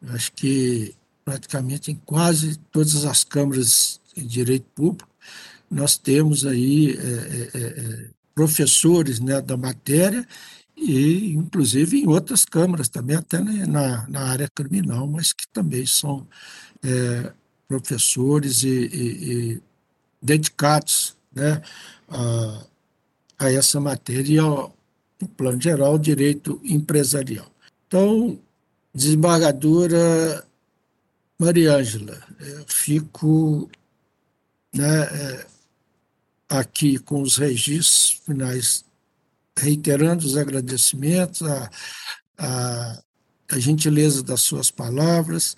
[0.09, 5.09] acho que praticamente em quase todas as câmaras de direito público,
[5.71, 10.27] nós temos aí é, é, é, professores né, da matéria
[10.77, 16.27] e inclusive em outras câmaras também, até na, na área criminal, mas que também são
[16.83, 17.33] é,
[17.69, 19.63] professores e, e, e,
[20.21, 21.63] dedicados né,
[22.09, 22.65] a,
[23.39, 24.75] a essa matéria e ao,
[25.21, 27.47] no plano geral, direito empresarial.
[27.87, 28.39] Então,
[28.95, 30.45] desembargadora
[31.43, 33.69] Maria Ângela, eu fico
[34.73, 35.47] né, é,
[36.49, 38.85] aqui com os registros finais,
[39.59, 41.71] reiterando os agradecimentos, a,
[42.39, 43.03] a,
[43.51, 45.57] a gentileza das suas palavras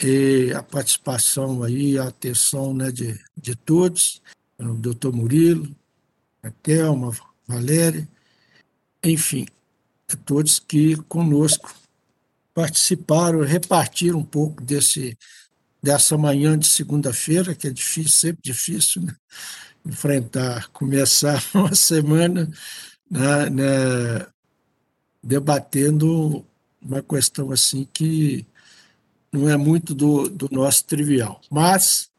[0.00, 4.22] e a participação aí, a atenção né, de, de todos,
[4.56, 5.74] o doutor Murilo,
[6.40, 7.10] a Thelma,
[7.48, 8.08] Valéria,
[9.02, 9.44] enfim,
[10.08, 11.74] a todos que conosco
[12.56, 15.14] participaram, repartiram um pouco desse,
[15.82, 19.14] dessa manhã de segunda-feira, que é difícil, sempre difícil, né?
[19.84, 22.50] enfrentar, começar uma semana
[23.10, 24.26] né, né,
[25.22, 26.46] debatendo
[26.80, 28.46] uma questão assim que
[29.30, 31.42] não é muito do, do nosso trivial.
[31.50, 32.10] Mas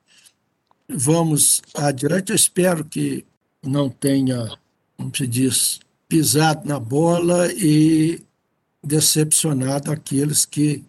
[0.87, 2.29] vamos adiante.
[2.29, 3.25] Eu espero que
[3.65, 4.55] não tenha,
[4.95, 8.21] como se diz, pisado na bola e
[8.83, 10.83] decepcionado aqueles que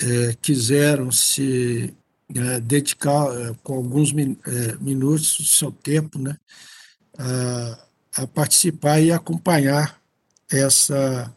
[0.00, 1.94] é, quiseram se
[2.34, 6.36] é, dedicar é, com alguns min, é, minutos do seu tempo né,
[7.18, 10.00] a, a participar e acompanhar
[10.50, 11.34] essa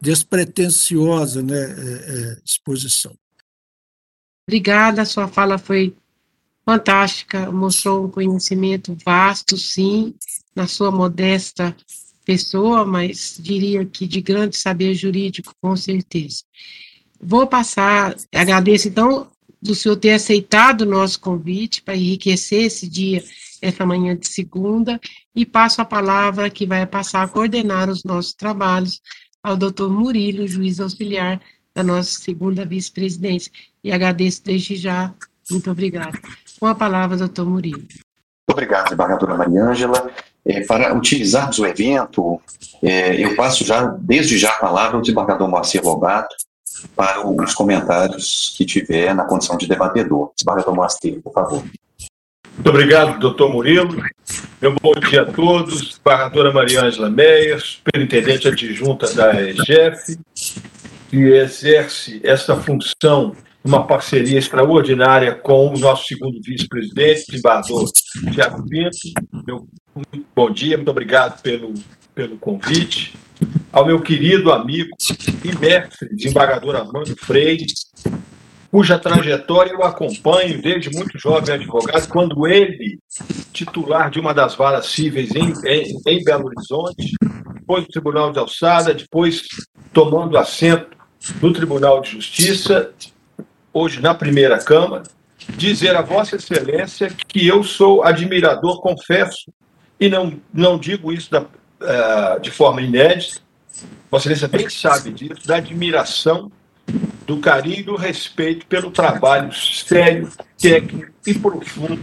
[0.00, 3.14] despretensiosa né, é, é, exposição.
[4.46, 5.94] Obrigada, sua fala foi
[6.64, 10.14] fantástica, mostrou um conhecimento vasto, sim,
[10.54, 11.74] na sua modesta
[12.28, 16.42] pessoa, mas diria que de grande saber jurídico, com certeza.
[17.18, 19.28] Vou passar, agradeço então
[19.62, 23.24] do senhor ter aceitado o nosso convite para enriquecer esse dia,
[23.62, 25.00] essa manhã de segunda,
[25.34, 29.00] e passo a palavra que vai passar a coordenar os nossos trabalhos
[29.42, 31.40] ao doutor Murilo, juiz auxiliar
[31.74, 33.50] da nossa segunda vice-presidência.
[33.82, 35.14] E agradeço desde já.
[35.50, 36.20] Muito obrigada.
[36.60, 37.82] Com a palavra, doutor Murilo.
[38.50, 40.10] Obrigado, desembargadora Mariângela.
[40.48, 42.40] É, para utilizarmos o evento,
[42.82, 46.34] é, eu passo já, desde já, a palavra ao desembargador Marcelo Lobato,
[46.96, 50.30] para os comentários que tiver na condição de debatedor.
[50.34, 51.62] Desembargador Moasteiro, por favor.
[52.54, 54.02] Muito obrigado, doutor Murilo.
[54.60, 55.88] Meu bom dia a todos.
[55.88, 60.18] Desembargadora Maria Ângela Meyer, superintendente adjunta da EGF,
[61.10, 63.36] que exerce essa função
[63.68, 67.84] uma parceria extraordinária com o nosso segundo vice-presidente, desembargador
[68.32, 68.96] Tiago Pinto.
[69.46, 69.68] Meu
[70.34, 71.74] bom dia, muito obrigado pelo,
[72.14, 73.14] pelo convite.
[73.70, 74.88] Ao meu querido amigo
[75.44, 77.66] e mestre, desembargador Armando Freire,
[78.70, 82.98] cuja trajetória eu acompanho desde muito jovem advogado, quando ele,
[83.52, 87.12] titular de uma das varas cíveis em, em, em Belo Horizonte,
[87.54, 89.42] depois do Tribunal de Alçada, depois
[89.92, 90.96] tomando assento
[91.42, 92.94] no Tribunal de Justiça,
[93.78, 95.04] hoje na primeira Câmara,
[95.56, 99.52] dizer a Vossa Excelência que eu sou admirador, confesso,
[100.00, 103.40] e não, não digo isso da, uh, de forma inédita,
[104.10, 106.50] Vossa Excelência bem sabe disso, da admiração,
[107.26, 112.00] do carinho e do respeito pelo trabalho sério, técnico e profundo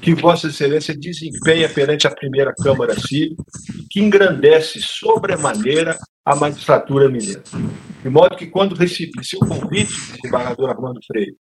[0.00, 3.36] que Vossa Excelência desempenha perante a primeira Câmara Civil,
[3.90, 7.42] que engrandece sobremaneira a magistratura mineira.
[8.02, 11.36] De modo que, quando recebi seu convite, desembargador Armando Freire,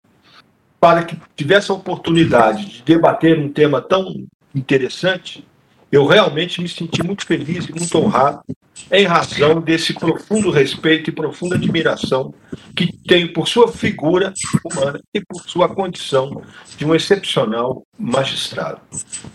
[0.81, 5.47] para que tivesse a oportunidade de debater um tema tão interessante,
[5.91, 8.43] eu realmente me senti muito feliz e muito honrado
[8.91, 12.35] em razão desse profundo respeito e profunda admiração
[12.75, 14.33] que tenho por sua figura
[14.65, 16.43] humana e por sua condição
[16.77, 18.81] de um excepcional magistrado.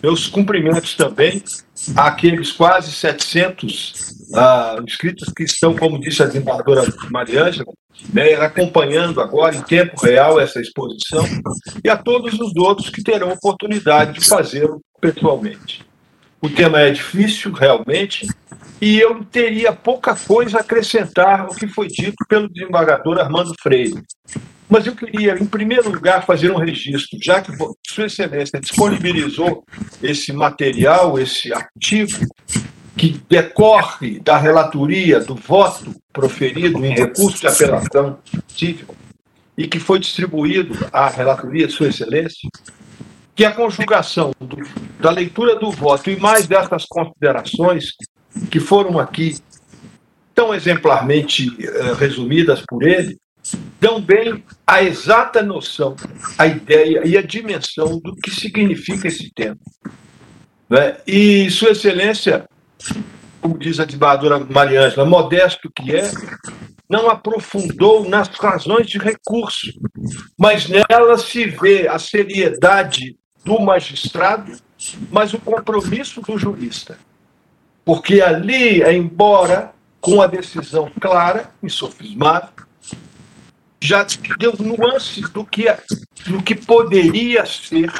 [0.01, 1.43] Meus cumprimentos também
[1.95, 3.93] àqueles quase 700
[4.35, 7.73] ah, inscritos que estão, como disse a desembargadora Mariângela,
[8.13, 11.23] né, acompanhando agora em tempo real essa exposição,
[11.83, 15.90] e a todos os outros que terão oportunidade de fazê-lo pessoalmente.
[16.41, 18.27] O tema é difícil, realmente,
[18.81, 24.01] e eu teria pouca coisa a acrescentar ao que foi dito pelo desembargador Armando Freire.
[24.67, 27.51] Mas eu queria, em primeiro lugar, fazer um registro, já que
[27.87, 29.63] Sua Excelência disponibilizou
[30.01, 32.25] esse material, esse artigo,
[32.97, 38.17] que decorre da relatoria do voto proferido em recurso de apelação
[38.47, 38.87] civil
[39.57, 42.49] e que foi distribuído à relatoria Sua Excelência,
[43.41, 44.57] que a conjugação do,
[44.99, 47.85] da leitura do voto e mais dessas considerações
[48.51, 49.35] que foram aqui
[50.35, 53.17] tão exemplarmente uh, resumidas por ele,
[53.79, 55.95] dão bem a exata noção,
[56.37, 59.57] a ideia e a dimensão do que significa esse tema.
[60.69, 60.97] Né?
[61.07, 62.45] E Sua Excelência,
[63.41, 66.11] como diz a desembargadora Mariângela, modesto que é,
[66.87, 69.71] não aprofundou nas razões de recurso,
[70.37, 74.51] mas nela se vê a seriedade do magistrado,
[75.11, 76.97] mas o compromisso do jurista.
[77.83, 82.49] Porque ali, embora com a decisão clara, insofismável,
[83.79, 84.05] já
[84.37, 85.65] deu nuances do que,
[86.27, 87.91] do que poderia ser,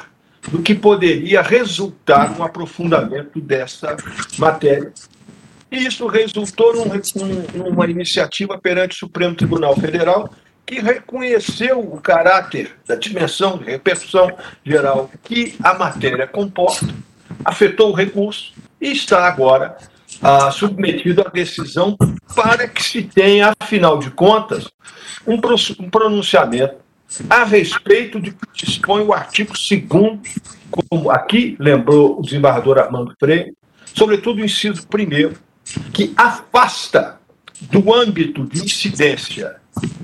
[0.50, 3.98] do que poderia resultar no aprofundamento dessa
[4.38, 4.94] matéria.
[5.72, 6.90] E isso resultou num,
[7.56, 10.30] numa iniciativa perante o Supremo Tribunal Federal,
[10.72, 14.32] que reconheceu o caráter da dimensão de repercussão
[14.64, 16.88] geral que a matéria comporta,
[17.44, 19.76] afetou o recurso e está agora
[20.22, 21.98] ah, submetido à decisão
[22.34, 24.70] para que se tenha, afinal de contas,
[25.28, 25.38] um,
[25.90, 26.76] pronunciamento
[27.30, 30.20] a respeito de que dispõe o artigo 2
[30.72, 33.54] como aqui lembrou o desembargador Armando Freire,
[33.94, 35.34] sobretudo o inciso 1
[35.92, 37.20] que afasta
[37.64, 39.60] do âmbito de incidência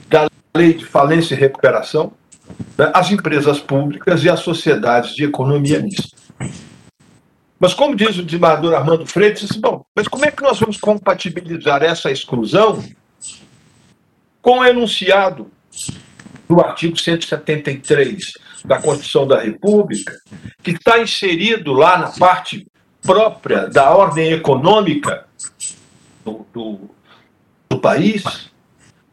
[0.10, 0.27] da
[0.58, 2.12] lei de falência e recuperação
[2.78, 6.18] né, as empresas públicas e as sociedades de economia mista.
[7.60, 11.82] Mas como diz o desembargador Armando Freitas, bom, mas como é que nós vamos compatibilizar
[11.82, 12.84] essa exclusão
[14.42, 15.52] com o enunciado
[16.48, 18.34] do artigo 173
[18.64, 20.14] da Constituição da República,
[20.62, 22.66] que está inserido lá na parte
[23.02, 25.26] própria da ordem econômica
[26.24, 26.80] do, do,
[27.70, 28.52] do país,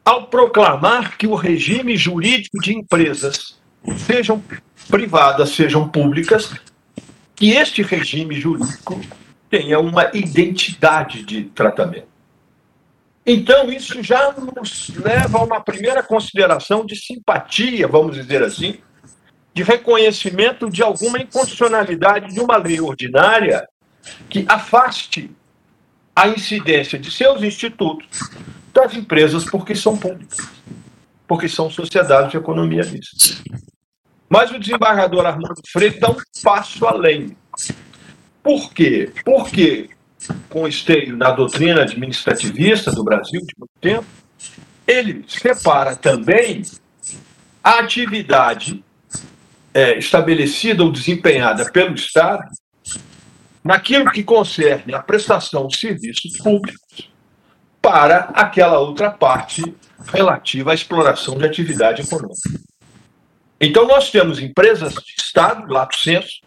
[0.04, 3.58] ao proclamar que o regime jurídico de empresas,
[4.06, 4.42] sejam
[4.88, 6.54] privadas, sejam públicas,
[7.34, 9.00] que este regime jurídico
[9.48, 12.08] tenha uma identidade de tratamento.
[13.26, 18.78] Então, isso já nos leva a uma primeira consideração de simpatia, vamos dizer assim,
[19.54, 23.66] de reconhecimento de alguma inconstitucionalidade de uma lei ordinária
[24.28, 25.30] que afaste
[26.14, 28.06] a incidência de seus institutos
[28.72, 30.46] das empresas porque são públicas,
[31.26, 33.42] porque são sociedades de economia mista.
[34.28, 37.36] Mas o desembargador Armando Freire dá um passo além.
[38.42, 39.12] Por quê?
[39.24, 39.90] Porque,
[40.48, 44.06] com esteio na doutrina administrativista do Brasil de muito tempo,
[44.86, 46.62] ele separa também
[47.62, 48.84] a atividade
[49.72, 52.48] é, estabelecida ou desempenhada pelo Estado
[53.64, 57.10] naquilo que concerne a prestação de serviços públicos
[57.80, 59.62] para aquela outra parte
[60.06, 62.50] relativa à exploração de atividade econômica.
[63.60, 66.40] Então, nós temos empresas de Estado, lato senso,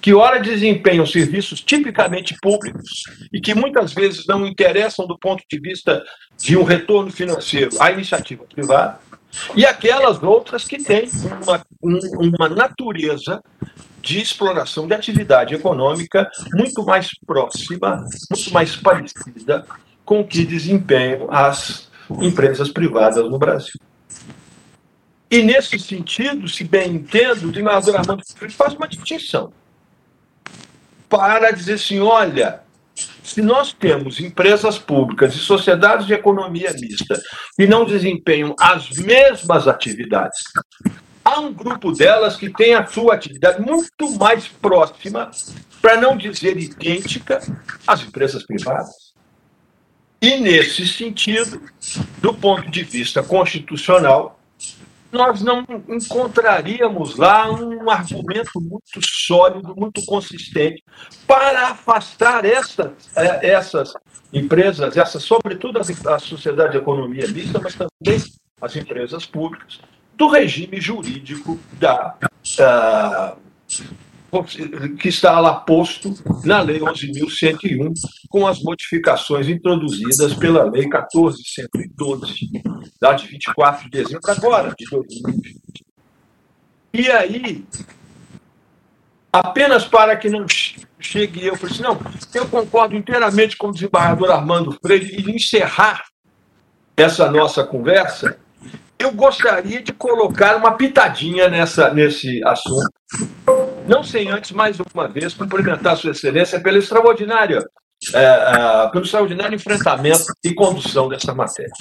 [0.00, 5.60] que ora desempenham serviços tipicamente públicos e que muitas vezes não interessam do ponto de
[5.60, 6.02] vista
[6.38, 8.98] de um retorno financeiro à iniciativa privada,
[9.54, 11.08] e aquelas outras que têm
[11.42, 11.64] uma,
[12.18, 13.42] uma natureza
[14.00, 19.66] de exploração de atividade econômica muito mais próxima, muito mais parecida
[20.04, 21.90] com o que desempenham as
[22.20, 23.78] empresas privadas no Brasil.
[25.30, 28.18] E nesse sentido, se bem entendo, o desembargador
[28.50, 29.52] faz uma distinção
[31.08, 32.62] para dizer assim: olha,
[33.22, 37.20] se nós temos empresas públicas e sociedades de economia mista
[37.56, 40.40] que não desempenham as mesmas atividades,
[41.30, 45.30] há um grupo delas que tem a sua atividade muito mais próxima,
[45.80, 47.40] para não dizer idêntica,
[47.86, 49.10] às empresas privadas.
[50.20, 51.62] E, nesse sentido,
[52.18, 54.38] do ponto de vista constitucional,
[55.10, 60.84] nós não encontraríamos lá um argumento muito sólido, muito consistente
[61.26, 63.92] para afastar essa, é, essas
[64.32, 68.22] empresas, essas, sobretudo a sociedade de economia mista, mas também
[68.60, 69.80] as empresas públicas,
[70.20, 72.14] do regime jurídico da,
[74.98, 76.14] que está lá posto
[76.44, 77.94] na Lei 11.101,
[78.28, 82.34] com as modificações introduzidas pela Lei 14.112,
[83.00, 85.86] da de 24 de dezembro agora, de 2020.
[86.92, 87.64] E aí,
[89.32, 90.44] apenas para que não
[90.98, 91.98] chegue eu, falei assim, não,
[92.34, 96.04] eu concordo inteiramente com o desembargador Armando Freire e encerrar
[96.94, 98.38] essa nossa conversa,
[99.00, 102.90] eu gostaria de colocar uma pitadinha nessa, nesse assunto
[103.90, 107.64] não sem antes, mais uma vez, cumprimentar Sua Excelência pela extraordinária,
[108.14, 111.72] é, é, pelo extraordinário enfrentamento e condução dessa matéria.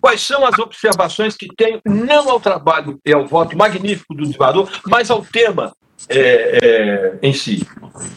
[0.00, 4.68] Quais são as observações que tenho, não ao trabalho e ao voto magnífico do desembargador,
[4.86, 5.72] mas ao tema
[6.08, 7.64] é, é, em si.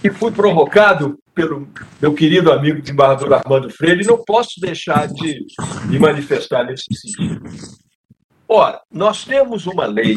[0.03, 1.67] E fui provocado pelo
[2.01, 5.45] meu querido amigo desembargador Armando Freire, e não posso deixar de,
[5.87, 7.41] de manifestar nesse sentido.
[8.47, 10.15] Ora, nós temos uma lei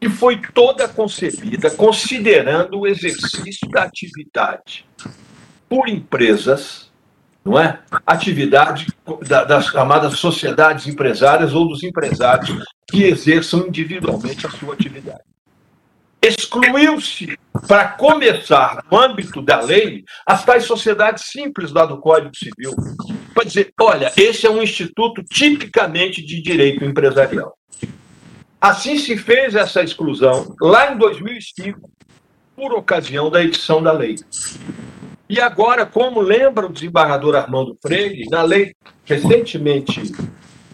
[0.00, 4.86] que foi toda concebida considerando o exercício da atividade
[5.68, 6.90] por empresas,
[7.44, 7.80] não é?
[8.06, 8.86] Atividade
[9.46, 15.20] das chamadas sociedades empresárias ou dos empresários que exerçam individualmente a sua atividade.
[16.22, 22.72] Excluiu-se, para começar, no âmbito da lei, as tais sociedades simples lá do Código Civil.
[23.34, 27.56] Para dizer, olha, esse é um instituto tipicamente de direito empresarial.
[28.60, 31.90] Assim se fez essa exclusão lá em 2005,
[32.54, 34.16] por ocasião da edição da lei.
[35.28, 38.74] E agora, como lembra o desembargador Armando Freire, na lei
[39.04, 40.12] recentemente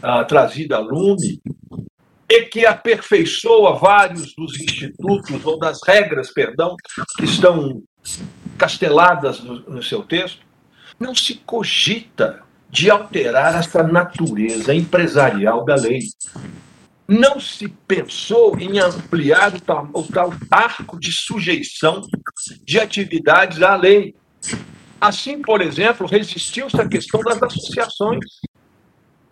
[0.02, 1.40] ah, trazida a lume,
[2.28, 6.74] e que aperfeiçoa vários dos institutos, ou das regras, perdão,
[7.16, 7.82] que estão
[8.58, 10.40] casteladas no, no seu texto,
[10.98, 12.42] não se cogita
[12.76, 16.00] de alterar essa natureza empresarial da lei
[17.08, 22.02] não se pensou em ampliar o tal, o tal arco de sujeição
[22.62, 24.14] de atividades à lei.
[25.00, 28.26] Assim, por exemplo, resistiu-se à questão das associações.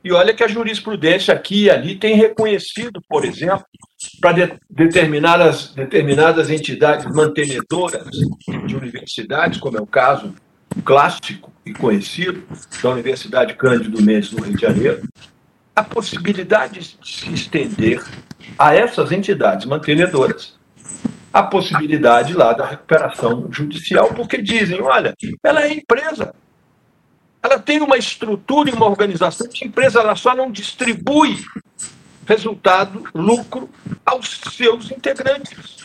[0.03, 3.67] E olha que a jurisprudência aqui e ali tem reconhecido, por exemplo,
[4.23, 8.09] para de, determinadas, determinadas entidades mantenedoras
[8.67, 10.35] de universidades, como é o caso
[10.83, 12.43] clássico e conhecido
[12.83, 15.09] da Universidade Cândido Mendes, no Rio de Janeiro,
[15.75, 18.05] a possibilidade de se estender
[18.59, 20.55] a essas entidades mantenedoras
[21.35, 25.13] a possibilidade lá da recuperação judicial, porque dizem, olha,
[25.43, 26.33] ela é empresa.
[27.43, 31.45] Ela tem uma estrutura e uma organização de empresa, ela só não distribui
[32.25, 33.69] resultado, lucro
[34.07, 35.83] aos seus integrantes.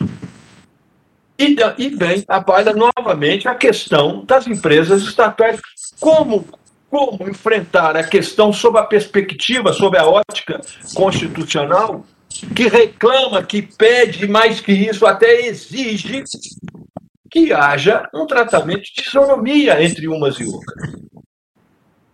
[1.40, 5.60] E, e vem, apaga novamente a questão das empresas estatais.
[6.00, 6.46] Como
[6.90, 10.60] como enfrentar a questão sob a perspectiva, sob a ótica
[10.96, 12.04] constitucional,
[12.56, 16.24] que reclama, que pede, mais que isso, até exige
[17.30, 20.96] que haja um tratamento de isonomia entre umas e outras.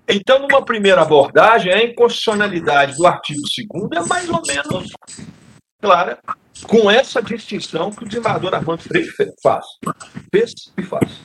[0.07, 3.41] Então, numa primeira abordagem, a inconstitucionalidade do artigo
[3.73, 4.91] 2 é mais ou menos
[5.81, 6.19] clara,
[6.63, 9.65] com essa distinção que o desembargador Armando Freire faz,
[10.31, 11.21] fez e faz.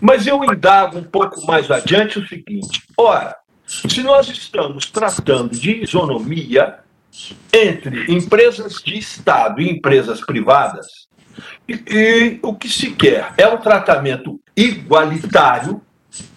[0.00, 3.36] Mas eu indago um pouco mais adiante o seguinte: ora,
[3.66, 6.80] Se nós estamos tratando de isonomia
[7.52, 10.86] entre empresas de Estado e empresas privadas,
[11.68, 15.80] e, e o que se quer é um tratamento igualitário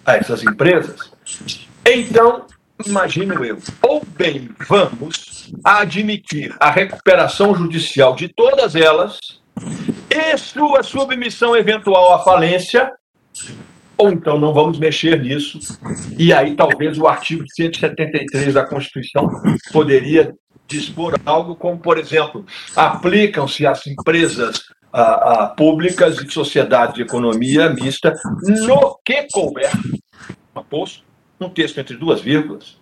[0.06, 1.12] a essas empresas,
[1.86, 2.45] então,
[2.86, 9.19] imagino eu, ou bem vamos admitir a recuperação judicial de todas elas
[10.09, 12.91] e sua submissão eventual à falência,
[13.97, 15.59] ou então não vamos mexer nisso.
[16.17, 19.30] E aí talvez o artigo 173 da Constituição
[19.71, 20.34] poderia
[20.67, 22.45] dispor algo como, por exemplo,
[22.76, 24.61] aplicam-se às empresas
[24.91, 28.13] ah, ah, públicas e sociedade de economia mista
[28.43, 29.71] no que couber,
[31.40, 32.78] um texto entre duas vírgulas,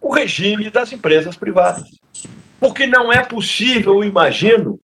[0.00, 1.88] o regime das empresas privadas.
[2.60, 4.78] Porque não é possível, eu imagino,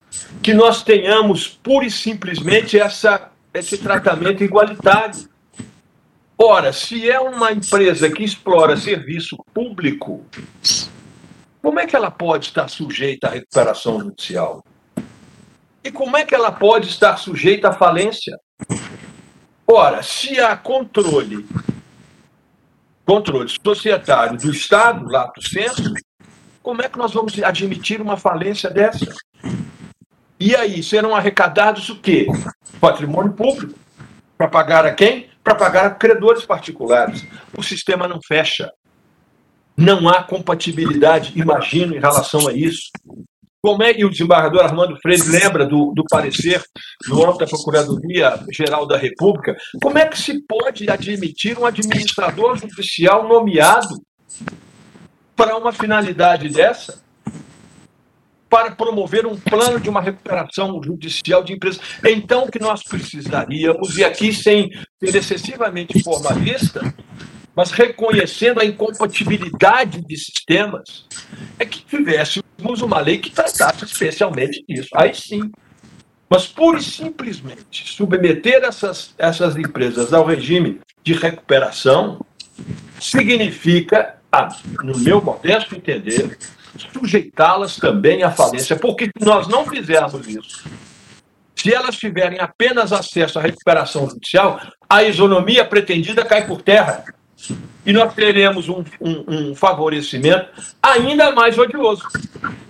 [0.42, 5.28] que nós tenhamos pura e simplesmente essa, esse tratamento igualitário.
[6.38, 10.24] Ora, se é uma empresa que explora serviço público,
[11.62, 14.64] como é que ela pode estar sujeita à recuperação judicial?
[15.84, 18.38] E como é que ela pode estar sujeita à falência?
[19.66, 21.46] Ora, se há controle,
[23.08, 25.94] controle societário do Estado, lá do centro,
[26.62, 29.08] como é que nós vamos admitir uma falência dessa?
[30.38, 32.28] E aí, serão arrecadados o quê?
[32.82, 33.80] Patrimônio público.
[34.38, 35.30] Para pagar a quem?
[35.42, 37.26] Para pagar a credores particulares.
[37.58, 38.70] O sistema não fecha.
[39.76, 42.92] Não há compatibilidade, imagino, em relação a isso.
[43.68, 46.64] Como é que o desembargador Armando Freire lembra do, do parecer
[47.06, 49.58] do âmbito da Procuradoria-Geral da República?
[49.82, 54.02] Como é que se pode admitir um administrador judicial nomeado
[55.36, 57.06] para uma finalidade dessa?
[58.50, 61.82] para promover um plano de uma recuperação judicial de empresas.
[62.06, 64.72] Então, o que nós precisaríamos, e aqui sem
[65.04, 66.96] ser excessivamente formalista,
[67.54, 71.06] mas reconhecendo a incompatibilidade de sistemas,
[71.60, 71.84] é que
[72.58, 74.90] tivéssemos uma lei que tratasse especialmente disso.
[74.94, 75.52] Aí sim.
[76.30, 82.20] Mas pura e simplesmente submeter essas, essas empresas ao regime de recuperação
[83.00, 84.18] significa,
[84.84, 86.38] no meu modesto entender,
[86.94, 90.66] sujeitá-las também à falência, porque se nós não fizermos isso,
[91.56, 97.06] se elas tiverem apenas acesso à recuperação judicial, a isonomia pretendida cai por terra.
[97.86, 100.50] E nós teremos um, um, um favorecimento
[100.82, 102.04] ainda mais odioso.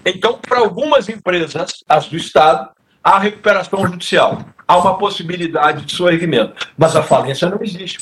[0.05, 2.69] Então, para algumas empresas, as do Estado,
[3.03, 4.45] há recuperação judicial.
[4.67, 6.67] Há uma possibilidade de soerguimento.
[6.77, 7.99] Mas a falência não existe.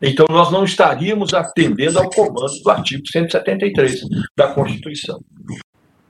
[0.00, 4.00] Então, nós não estaríamos atendendo ao comando do artigo 173
[4.36, 5.20] da Constituição.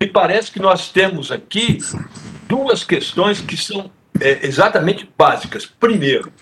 [0.01, 1.79] Me parece que nós temos aqui
[2.49, 3.91] duas questões que são
[4.21, 5.67] é, exatamente básicas.
[5.67, 6.33] Primeiro,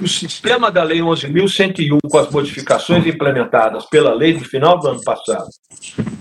[0.00, 5.02] o sistema da Lei 11.101, com as modificações implementadas pela lei do final do ano
[5.02, 5.48] passado,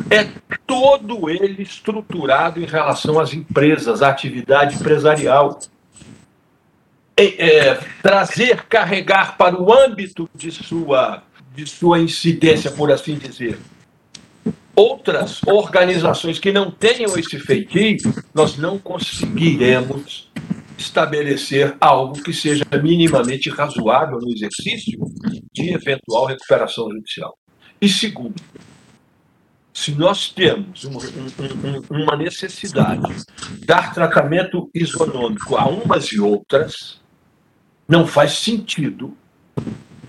[0.10, 0.28] é
[0.68, 5.60] todo ele estruturado em relação às empresas, à atividade empresarial.
[7.18, 11.22] É, trazer, carregar para o âmbito de sua,
[11.54, 13.60] de sua incidência, por assim dizer,
[14.74, 17.98] outras organizações que não tenham esse feitio,
[18.34, 20.30] nós não conseguiremos
[20.80, 24.98] estabelecer algo que seja minimamente razoável no exercício
[25.54, 27.38] de eventual recuperação judicial.
[27.82, 28.42] E segundo,
[29.74, 37.00] se nós temos uma, um, uma necessidade de dar tratamento isonômico a umas e outras,
[37.88, 39.16] não faz sentido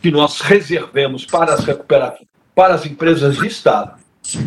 [0.01, 1.65] que nós reservemos para as
[2.55, 4.00] para as empresas de Estado,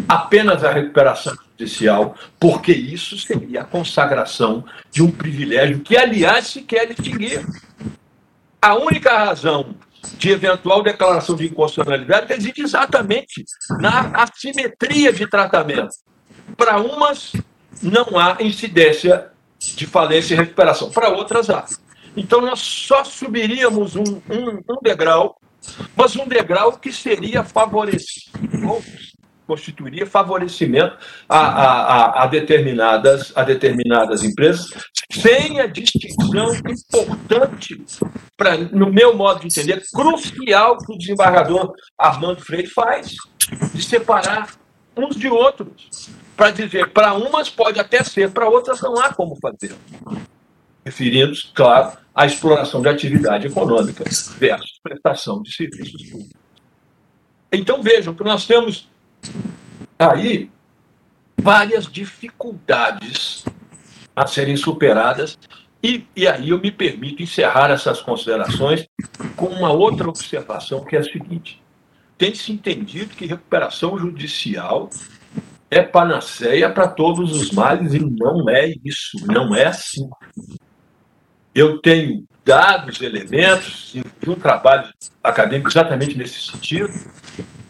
[0.08, 6.62] apenas a recuperação judicial, porque isso seria a consagração de um privilégio que, aliás, se
[6.62, 7.46] quer extinguir.
[8.62, 9.76] A única razão
[10.18, 13.46] de eventual declaração de inconstitucionalidade reside exatamente
[13.80, 15.96] na assimetria de tratamento.
[16.58, 17.34] Para umas,
[17.82, 21.66] não há incidência de falência e recuperação, para outras há.
[22.16, 25.38] Então nós só subiríamos um, um, um degrau,
[25.96, 28.32] mas um degrau que seria favorecido,
[29.48, 34.70] constituiria favorecimento a, a, a, determinadas, a determinadas empresas,
[35.12, 37.84] sem a distinção importante,
[38.38, 43.16] pra, no meu modo de entender, crucial que o desembargador Armando Freire faz,
[43.74, 44.56] de separar
[44.96, 49.38] uns de outros, para dizer, para umas pode até ser, para outras não há como
[49.42, 49.76] fazer
[50.86, 54.04] referindo claro, à exploração de atividade econômica
[54.38, 56.34] versus prestação de serviços públicos.
[57.52, 58.90] Então vejam que nós temos
[59.98, 60.50] aí
[61.38, 63.46] várias dificuldades
[64.16, 65.38] a serem superadas.
[65.82, 68.88] E, e aí eu me permito encerrar essas considerações
[69.36, 71.62] com uma outra observação que é a seguinte:
[72.18, 74.90] tem se entendido que recuperação judicial
[75.70, 80.10] é panaceia para todos os males e não é isso, não é assim.
[81.54, 84.92] Eu tenho dados, elementos, e um trabalho
[85.24, 86.94] acadêmico exatamente nesse sentido,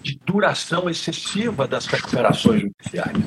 [0.04, 3.18] de duração excessiva das recuperações judiciais.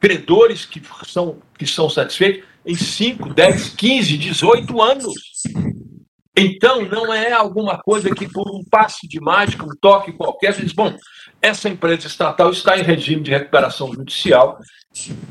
[0.00, 5.14] Credores que são, que são satisfeitos em 5, 10, 15, 18 anos.
[6.36, 10.62] Então, não é alguma coisa que, por um passe de mágica, um toque qualquer, você
[10.62, 10.96] diz: bom,
[11.42, 14.58] essa empresa estatal está em regime de recuperação judicial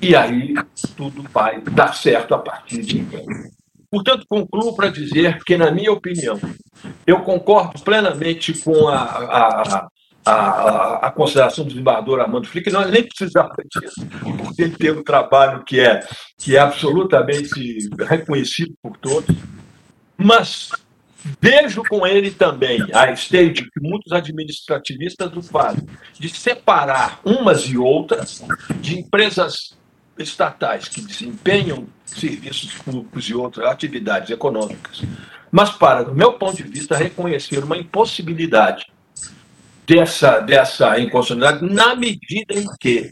[0.02, 0.54] e aí
[0.96, 3.24] tudo vai dar certo a partir de então.
[3.90, 6.38] Portanto, concluo para dizer que, na minha opinião,
[7.06, 9.88] eu concordo plenamente com a, a,
[10.28, 14.06] a, a, consideração do desembargador Armando Flick, nós nem precisamos disso,
[14.38, 16.06] porque ele tem um trabalho que é,
[16.38, 19.36] que é absolutamente reconhecido por todos,
[20.18, 20.70] mas
[21.42, 25.88] vejo com ele também a stage que muitos administrativistas o fazem,
[26.20, 28.44] de separar umas e outras
[28.82, 29.78] de empresas
[30.18, 35.04] estatais que desempenham serviços públicos e outras atividades econômicas,
[35.52, 38.86] mas para, do meu ponto de vista, reconhecer uma impossibilidade
[39.88, 43.12] dessa, dessa inconstitucionalidade na medida em que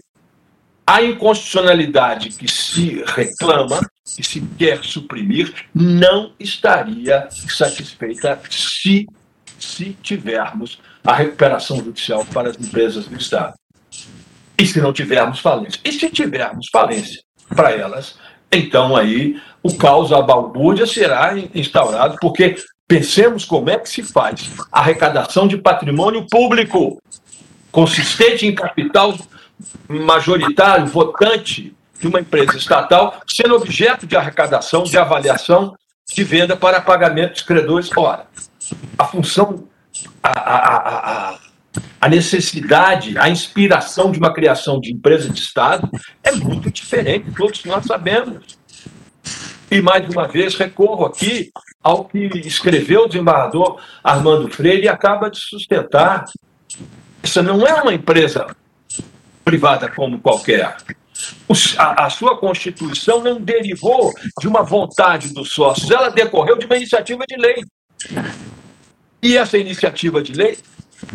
[0.85, 9.07] a inconstitucionalidade que se reclama, que se quer suprimir, não estaria satisfeita se,
[9.57, 13.55] se tivermos a recuperação judicial para as empresas do Estado.
[14.59, 15.79] E se não tivermos falência.
[15.83, 18.15] E se tivermos falência para elas,
[18.51, 22.55] então aí o caos, a balbúrdia será instaurado, porque
[22.87, 27.01] Pensemos como é que se faz arrecadação de patrimônio público
[27.71, 29.17] consistente em capital
[29.87, 35.75] majoritário, votante de uma empresa estatal, sendo objeto de arrecadação, de avaliação,
[36.13, 37.89] de venda para pagamento dos credores.
[37.95, 38.27] Ora,
[38.97, 39.67] a função,
[40.21, 40.77] a, a,
[41.31, 41.39] a,
[41.99, 45.89] a necessidade, a inspiração de uma criação de empresa de Estado
[46.23, 48.43] é muito diferente, todos nós sabemos.
[49.69, 51.51] E, mais uma vez, recorro aqui
[51.83, 56.25] ao que escreveu o desembargador Armando Freire e acaba de sustentar.
[57.21, 58.47] Essa não é uma empresa
[59.43, 60.75] privada como qualquer.
[61.77, 67.23] A, sua constituição não derivou de uma vontade dos sócios, ela decorreu de uma iniciativa
[67.27, 67.63] de lei.
[69.21, 70.57] E essa iniciativa de lei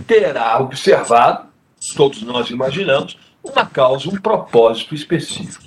[0.06, 1.48] terá observado,
[1.94, 5.64] todos nós imaginamos, uma causa, um propósito específico.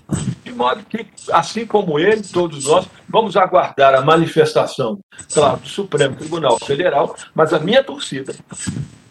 [0.54, 5.00] De modo que, assim como ele, todos nós, vamos aguardar a manifestação,
[5.34, 8.36] claro, do Supremo Tribunal Federal, mas a minha torcida,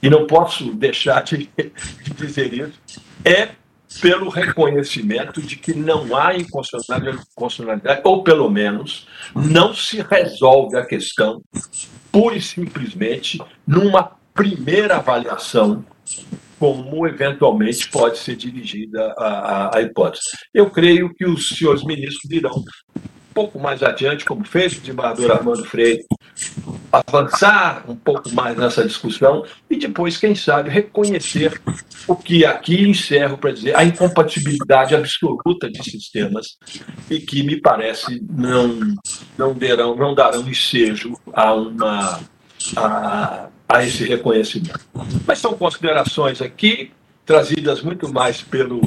[0.01, 1.51] e não posso deixar de,
[2.05, 2.81] de dizer isso,
[3.25, 3.49] é
[4.01, 11.43] pelo reconhecimento de que não há inconstitucionalidade, ou pelo menos não se resolve a questão
[12.13, 15.85] pura e simplesmente numa primeira avaliação
[16.63, 20.31] como eventualmente pode ser dirigida a, a, a, hipótese.
[20.55, 25.33] Eu creio que os senhores ministros dirão um pouco mais adiante, como fez o desembargador
[25.33, 26.05] Armando Freire,
[26.93, 31.61] avançar um pouco mais nessa discussão e depois, quem sabe, reconhecer
[32.07, 36.47] o que aqui encerro para dizer a incompatibilidade absoluta de sistemas
[37.11, 38.79] e que me parece não
[39.37, 42.21] não derão não darão ensejo a uma
[42.77, 44.81] a, a esse reconhecimento.
[45.27, 46.93] Mas são considerações aqui
[47.25, 48.81] trazidas muito mais pelo,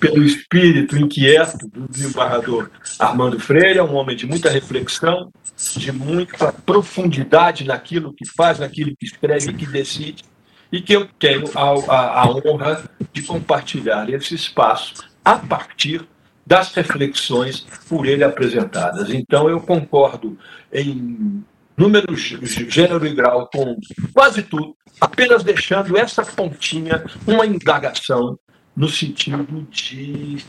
[0.00, 2.68] pelo espírito inquieto do desembargador
[2.98, 5.30] Armando Freire, é um homem de muita reflexão,
[5.76, 10.24] de muita profundidade naquilo que faz, naquilo que escreve e que decide,
[10.70, 11.62] e que eu tenho a,
[11.92, 16.06] a, a honra de compartilhar esse espaço a partir
[16.44, 19.10] das reflexões por ele apresentadas.
[19.10, 20.38] Então, eu concordo
[20.72, 21.42] em
[21.76, 23.76] número, gênero e grau com
[24.12, 28.38] quase tudo, apenas deixando essa pontinha, uma indagação
[28.74, 30.44] no sentido de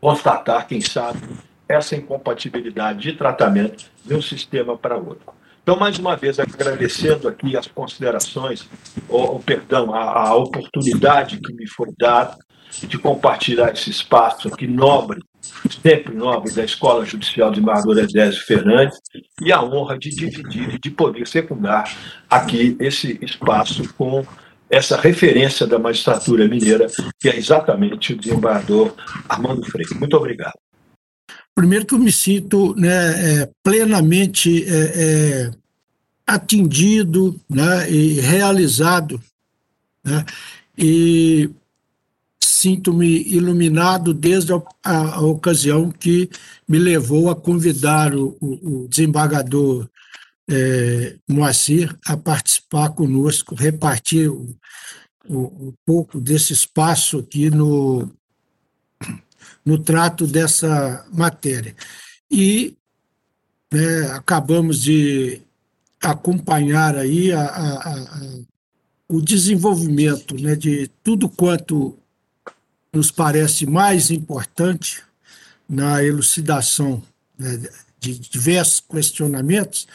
[0.00, 1.20] constatar, quem sabe,
[1.68, 5.34] essa incompatibilidade de tratamento de um sistema para outro.
[5.62, 8.68] Então, mais uma vez, agradecendo aqui as considerações,
[9.08, 12.36] ou, perdão, a, a oportunidade que me foi dada
[12.82, 15.20] de compartilhar esse espaço aqui nobre
[15.82, 18.98] sempre nobre da Escola Judicial de Marlor Edésio Fernandes,
[19.40, 21.94] e a honra de dividir e de poder secundar
[22.28, 24.24] aqui esse espaço com
[24.68, 26.88] essa referência da magistratura mineira,
[27.20, 28.94] que é exatamente o desembargador
[29.28, 29.94] Armando Freire.
[29.94, 30.54] Muito obrigado.
[31.54, 35.50] Primeiro que eu me sinto né, é, plenamente é, é,
[36.26, 39.20] atendido né, e realizado.
[40.04, 40.24] Né,
[40.76, 41.50] e
[42.66, 46.28] sinto-me iluminado desde a, a, a, ocasião que
[46.66, 49.88] me levou a convidar o, o, o desembargador
[50.48, 54.56] é, Moacir a participar conosco, repartir o,
[55.28, 58.10] um, pouco desse espaço aqui no,
[59.64, 61.74] no trato dessa matéria.
[62.28, 62.76] E
[63.72, 65.40] né, acabamos de
[66.02, 68.38] acompanhar aí a, a, a,
[69.08, 71.96] o desenvolvimento né, de tudo quanto
[72.96, 75.02] nos parece mais importante
[75.68, 77.02] na elucidação
[77.38, 77.68] né,
[78.00, 79.86] de diversos questionamentos,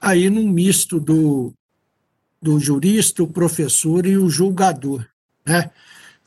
[0.00, 1.54] aí num misto do,
[2.40, 5.06] do jurista, o professor e o julgador.
[5.46, 5.70] Né?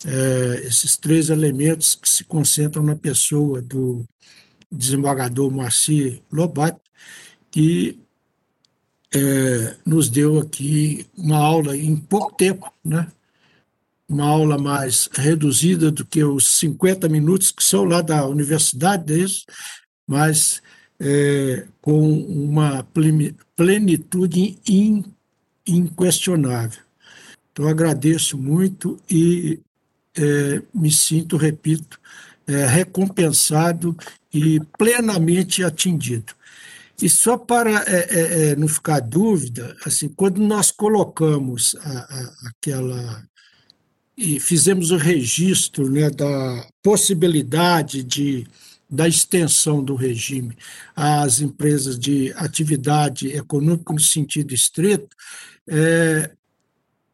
[0.05, 4.05] É, esses três elementos que se concentram na pessoa do
[4.71, 6.79] desembargador Moacir Lobato,
[7.51, 7.99] que
[9.13, 13.11] é, nos deu aqui uma aula em pouco tempo, né?
[14.07, 19.45] Uma aula mais reduzida do que os 50 minutos que são lá da universidade deles,
[20.07, 20.61] mas
[20.99, 22.85] é, com uma
[23.55, 25.03] plenitude in,
[25.67, 26.81] inquestionável.
[27.51, 29.59] Então, agradeço muito e
[30.17, 31.99] é, me sinto, repito,
[32.47, 33.97] é, recompensado
[34.33, 36.33] e plenamente atingido.
[37.01, 42.49] E só para é, é, é, não ficar dúvida, assim, quando nós colocamos a, a,
[42.49, 43.23] aquela
[44.17, 48.47] e fizemos o registro né, da possibilidade de
[48.89, 50.55] da extensão do regime
[50.95, 55.09] às empresas de atividade econômica no sentido estrito,
[55.67, 56.31] é,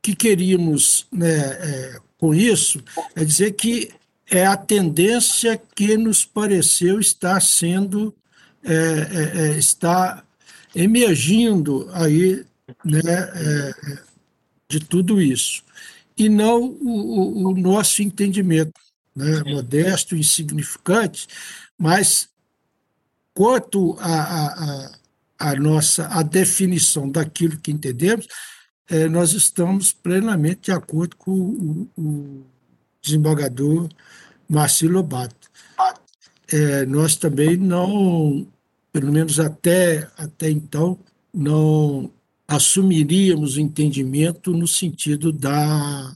[0.01, 2.83] que queríamos né, é, com isso
[3.15, 3.89] é dizer que
[4.29, 8.13] é a tendência que nos pareceu estar sendo
[8.63, 10.23] é, é, é está
[10.75, 12.45] emergindo aí
[12.83, 13.99] né, é,
[14.69, 15.63] de tudo isso
[16.21, 18.79] e não o, o nosso entendimento
[19.15, 21.27] né, modesto, insignificante,
[21.75, 22.29] mas
[23.33, 24.91] quanto a, a,
[25.39, 28.27] a, nossa a definição daquilo que entendemos,
[28.87, 32.45] é, nós estamos plenamente de acordo com o, o
[33.01, 33.89] desembargador
[34.47, 35.49] Marcelo Lobato.
[36.53, 38.47] É, nós também não,
[38.93, 40.99] pelo menos até, até então,
[41.33, 42.11] não
[42.51, 46.15] assumiríamos o entendimento no sentido da,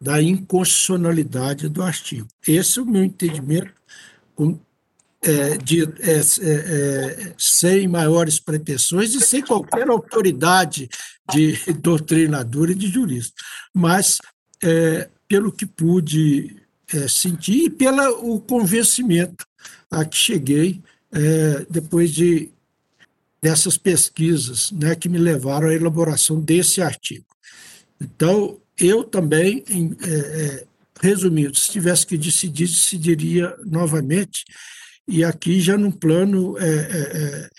[0.00, 2.26] da inconstitucionalidade do artigo.
[2.46, 3.72] Esse é o meu entendimento
[4.34, 4.58] com,
[5.22, 10.88] é, de, é, é, é, sem maiores pretensões e sem qualquer autoridade
[11.32, 13.34] de doutrinador e de jurista.
[13.72, 14.18] Mas,
[14.62, 16.56] é, pelo que pude
[16.92, 19.46] é, sentir e pelo convencimento
[19.90, 20.82] a que cheguei
[21.70, 22.50] depois de
[23.44, 27.26] dessas pesquisas né, que me levaram à elaboração desse artigo.
[28.00, 30.64] Então, eu também, em, é, é,
[30.98, 34.46] resumindo, se tivesse que decidir, decidiria novamente,
[35.06, 37.50] e aqui já num plano é, é, é,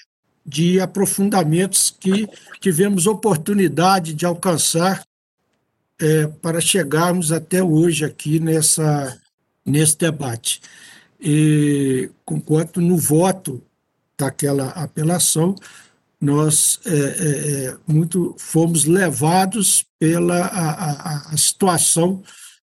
[0.43, 2.27] de aprofundamentos que
[2.59, 5.05] tivemos oportunidade de alcançar
[6.01, 9.15] é, para chegarmos até hoje aqui nessa,
[9.63, 10.61] nesse debate.
[11.21, 13.61] E, conquanto no voto
[14.17, 15.55] daquela apelação,
[16.19, 22.23] nós é, é, é, muito fomos levados pela a, a, a situação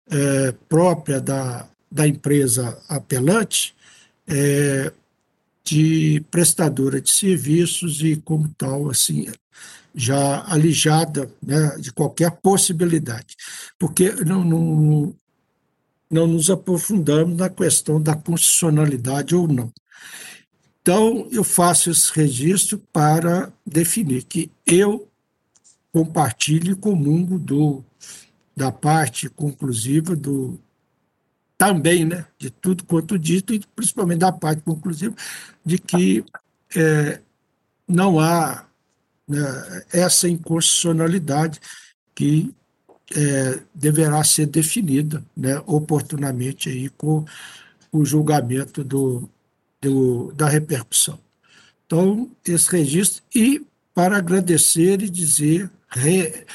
[0.09, 3.75] é, própria da, da empresa apelante
[4.27, 4.91] é,
[5.63, 9.27] de prestadora de serviços e como tal assim
[9.95, 13.35] já alijada né, de qualquer possibilidade.
[13.77, 15.15] Porque não, não,
[16.09, 19.71] não nos aprofundamos na questão da constitucionalidade ou não
[20.83, 25.07] então, eu faço esse registro para definir que eu
[25.93, 27.81] compartilho e comungo do,
[28.53, 30.59] da parte conclusiva do
[31.57, 35.15] também, né, de tudo quanto dito, e principalmente da parte conclusiva,
[35.65, 36.25] de que
[36.75, 37.21] é,
[37.87, 38.65] não há
[39.25, 41.61] né, essa inconstitucionalidade
[42.13, 42.53] que
[43.15, 47.23] é, deverá ser definida né, oportunamente aí com
[47.89, 49.29] o julgamento do,
[49.83, 51.19] do, da repercussão.
[51.85, 53.61] Então, esse registro, e
[53.93, 56.45] para agradecer e dizer, re,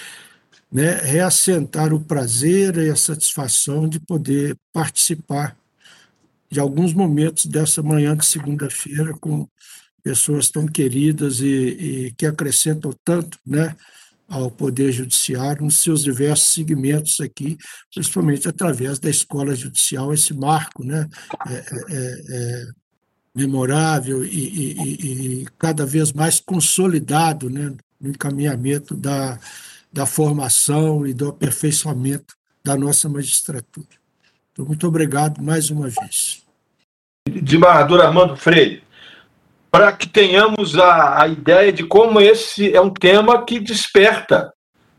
[0.72, 5.56] né, reassentar o prazer e a satisfação de poder participar
[6.50, 9.46] de alguns momentos dessa manhã de segunda-feira com
[10.02, 13.76] pessoas tão queridas e, e, que acrescentam tanto né,
[14.26, 17.58] ao Poder Judiciário nos seus diversos segmentos aqui,
[17.92, 21.06] principalmente através da Escola Judicial, esse marco né,
[21.46, 22.66] é, é, é,
[23.38, 29.38] memorável e, e, e, cada vez mais consolidado né, no encaminhamento da,
[29.92, 32.34] da formação e do aperfeiçoamento
[32.64, 33.86] da nossa magistratura.
[34.52, 36.42] Então, muito obrigado mais uma vez.
[37.30, 38.82] Desembargador Armando Freire,
[39.70, 44.52] para que tenhamos a, a ideia de como esse é um tema que desperta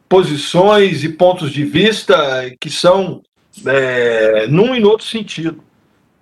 [0.08, 2.16] posições e pontos de vista
[2.60, 3.22] que são
[3.66, 5.64] é, num e no outro sentido.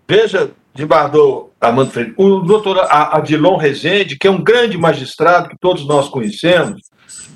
[0.08, 5.88] Veja, desembargador Armando Freire, o doutor Adilon Rezende, que é um grande magistrado que todos
[5.88, 6.82] nós conhecemos,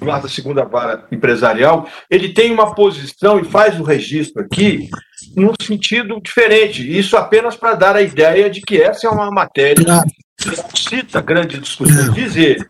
[0.01, 4.89] lá da segunda vara empresarial, ele tem uma posição e faz o registro aqui
[5.35, 6.97] num sentido diferente.
[6.97, 10.03] Isso apenas para dar a ideia de que essa é uma matéria
[10.37, 12.13] que suscita grande discussão.
[12.13, 12.69] Dizer,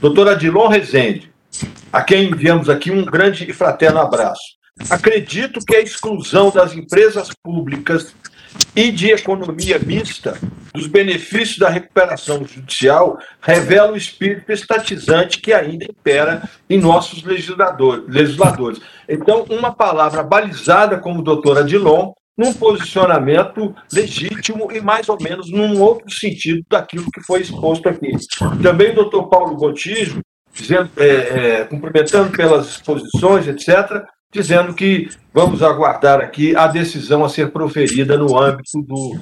[0.00, 1.32] doutor Adilon Rezende,
[1.92, 4.54] a quem enviamos aqui um grande e fraterno abraço.
[4.90, 8.12] Acredito que a exclusão das empresas públicas
[8.74, 10.38] e de economia mista
[10.74, 18.80] dos benefícios da recuperação judicial revela o espírito estatizante que ainda impera em nossos legisladores.
[19.08, 25.80] Então, uma palavra balizada como doutora Dilon, num posicionamento legítimo e mais ou menos num
[25.80, 28.10] outro sentido daquilo que foi exposto aqui.
[28.60, 30.20] Também o doutor Paulo Gotijo,
[30.52, 34.02] dizendo, é, é, cumprimentando pelas exposições, etc.,
[34.34, 39.16] dizendo que vamos aguardar aqui a decisão a ser proferida no âmbito do,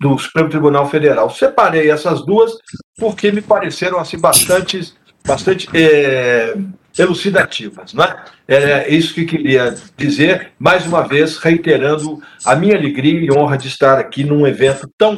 [0.00, 1.28] do Supremo Tribunal Federal.
[1.28, 2.52] Separei essas duas
[2.98, 4.94] porque me pareceram assim bastante,
[5.26, 6.56] bastante é,
[6.98, 7.92] elucidativas.
[7.92, 8.16] Né?
[8.48, 13.68] É isso que queria dizer, mais uma vez, reiterando a minha alegria e honra de
[13.68, 15.14] estar aqui num evento tão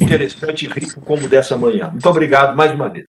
[0.00, 1.90] interessante e rico como dessa manhã.
[1.90, 3.06] Muito obrigado mais uma vez.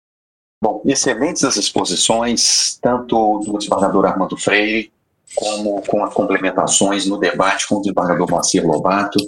[0.64, 4.92] Bom, excelentes as exposições, tanto do desembargador Armando Freire,
[5.36, 9.20] como com as complementações no debate com o desembargador Moacir Lobato.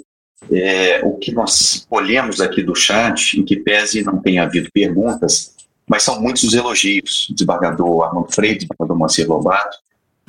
[0.50, 5.54] É, o que nós colhemos aqui do chat, em que pese não tenha havido perguntas,
[5.86, 7.28] mas são muitos os elogios.
[7.30, 9.78] Desembargador Armando Freire, desembargador Moacir Lobato,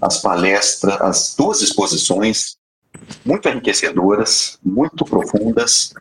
[0.01, 2.57] as palestras, as duas exposições,
[3.23, 5.93] muito enriquecedoras, muito profundas,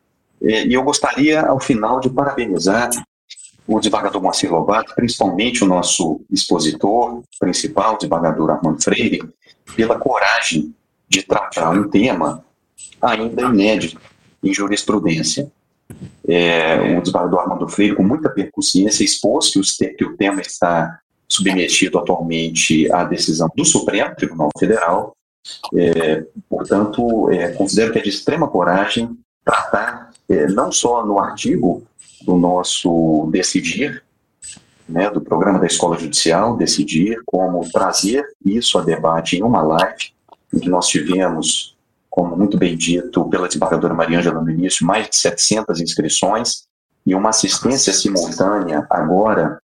[0.43, 2.91] é, e eu gostaria, ao final, de parabenizar
[3.67, 9.21] o desembargador Moacir Lobato, principalmente o nosso expositor principal, o desembargador Armando Freire,
[9.75, 10.75] pela coragem
[11.09, 12.45] de tratar um tema
[13.01, 14.01] ainda inédito
[14.43, 15.51] em jurisprudência.
[16.29, 21.99] É, o desembargador Armando Freire, com muita percussência, expôs que, que o tema está submetido
[21.99, 25.17] atualmente à decisão do Supremo Tribunal Federal.
[25.75, 31.83] É, portanto, é, considero que é de extrema coragem tratar, é, não só no artigo
[32.23, 34.03] do nosso decidir,
[34.89, 40.13] né, do programa da Escola Judicial, decidir como trazer isso a debate em uma live,
[40.55, 41.77] em que nós tivemos,
[42.09, 46.67] como muito bem dito pela desembargadora Maria Ângela no início, mais de 700 inscrições
[47.05, 49.61] e uma assistência simultânea agora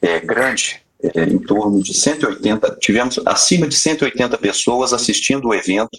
[0.00, 5.98] é, grande, é, em torno de 180, tivemos acima de 180 pessoas assistindo o evento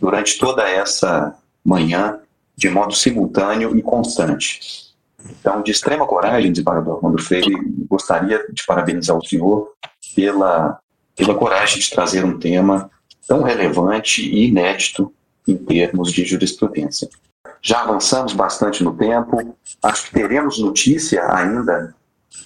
[0.00, 1.34] durante toda essa
[1.64, 2.20] manhã,
[2.56, 4.93] de modo simultâneo e constante.
[5.28, 7.54] Então, de extrema coragem, desembargador Armando Freire,
[7.88, 9.72] gostaria de parabenizar o senhor
[10.14, 10.78] pela,
[11.16, 12.90] pela coragem de trazer um tema
[13.26, 15.12] tão relevante e inédito
[15.48, 17.08] em termos de jurisprudência.
[17.62, 21.94] Já avançamos bastante no tempo, acho que teremos notícia ainda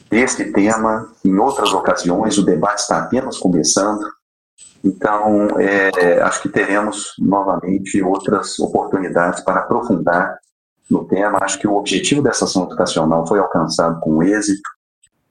[0.09, 4.07] desse tema em outras ocasiões, o debate está apenas começando,
[4.85, 10.39] então é, acho que teremos novamente outras oportunidades para aprofundar
[10.91, 11.39] no tema.
[11.43, 14.69] Acho que o objetivo dessa ação educacional foi alcançado com êxito.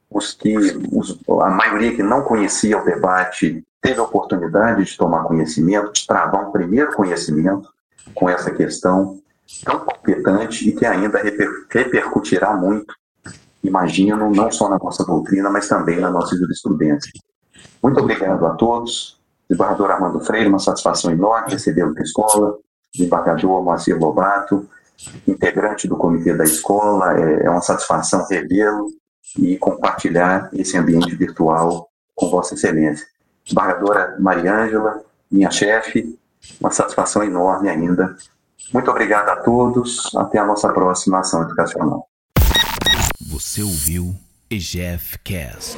[0.09, 0.55] Os que,
[0.91, 6.07] os, a maioria que não conhecia o debate teve a oportunidade de tomar conhecimento, de
[6.07, 7.69] travar um primeiro conhecimento
[8.13, 9.19] com essa questão
[9.63, 12.93] tão competente e que ainda reper, repercutirá muito,
[13.63, 17.11] imagino, não só na nossa doutrina, mas também na nossa jurisprudência.
[17.81, 19.17] Muito obrigado a todos.
[19.49, 22.57] Desembargador Armando Freire, uma satisfação enorme recebê-lo na escola.
[22.93, 24.67] Desembargador Moacir Lobato,
[25.27, 28.89] integrante do comitê da escola, é, é uma satisfação revê-lo
[29.37, 33.05] e compartilhar esse ambiente virtual com Vossa Excelência.
[33.49, 36.17] Embargadora Mariângela, minha chefe,
[36.59, 38.15] uma satisfação enorme ainda.
[38.73, 40.13] Muito obrigado a todos.
[40.15, 42.07] Até a nossa próxima ação educacional.
[43.29, 44.15] Você ouviu
[44.49, 45.77] EGF Cast.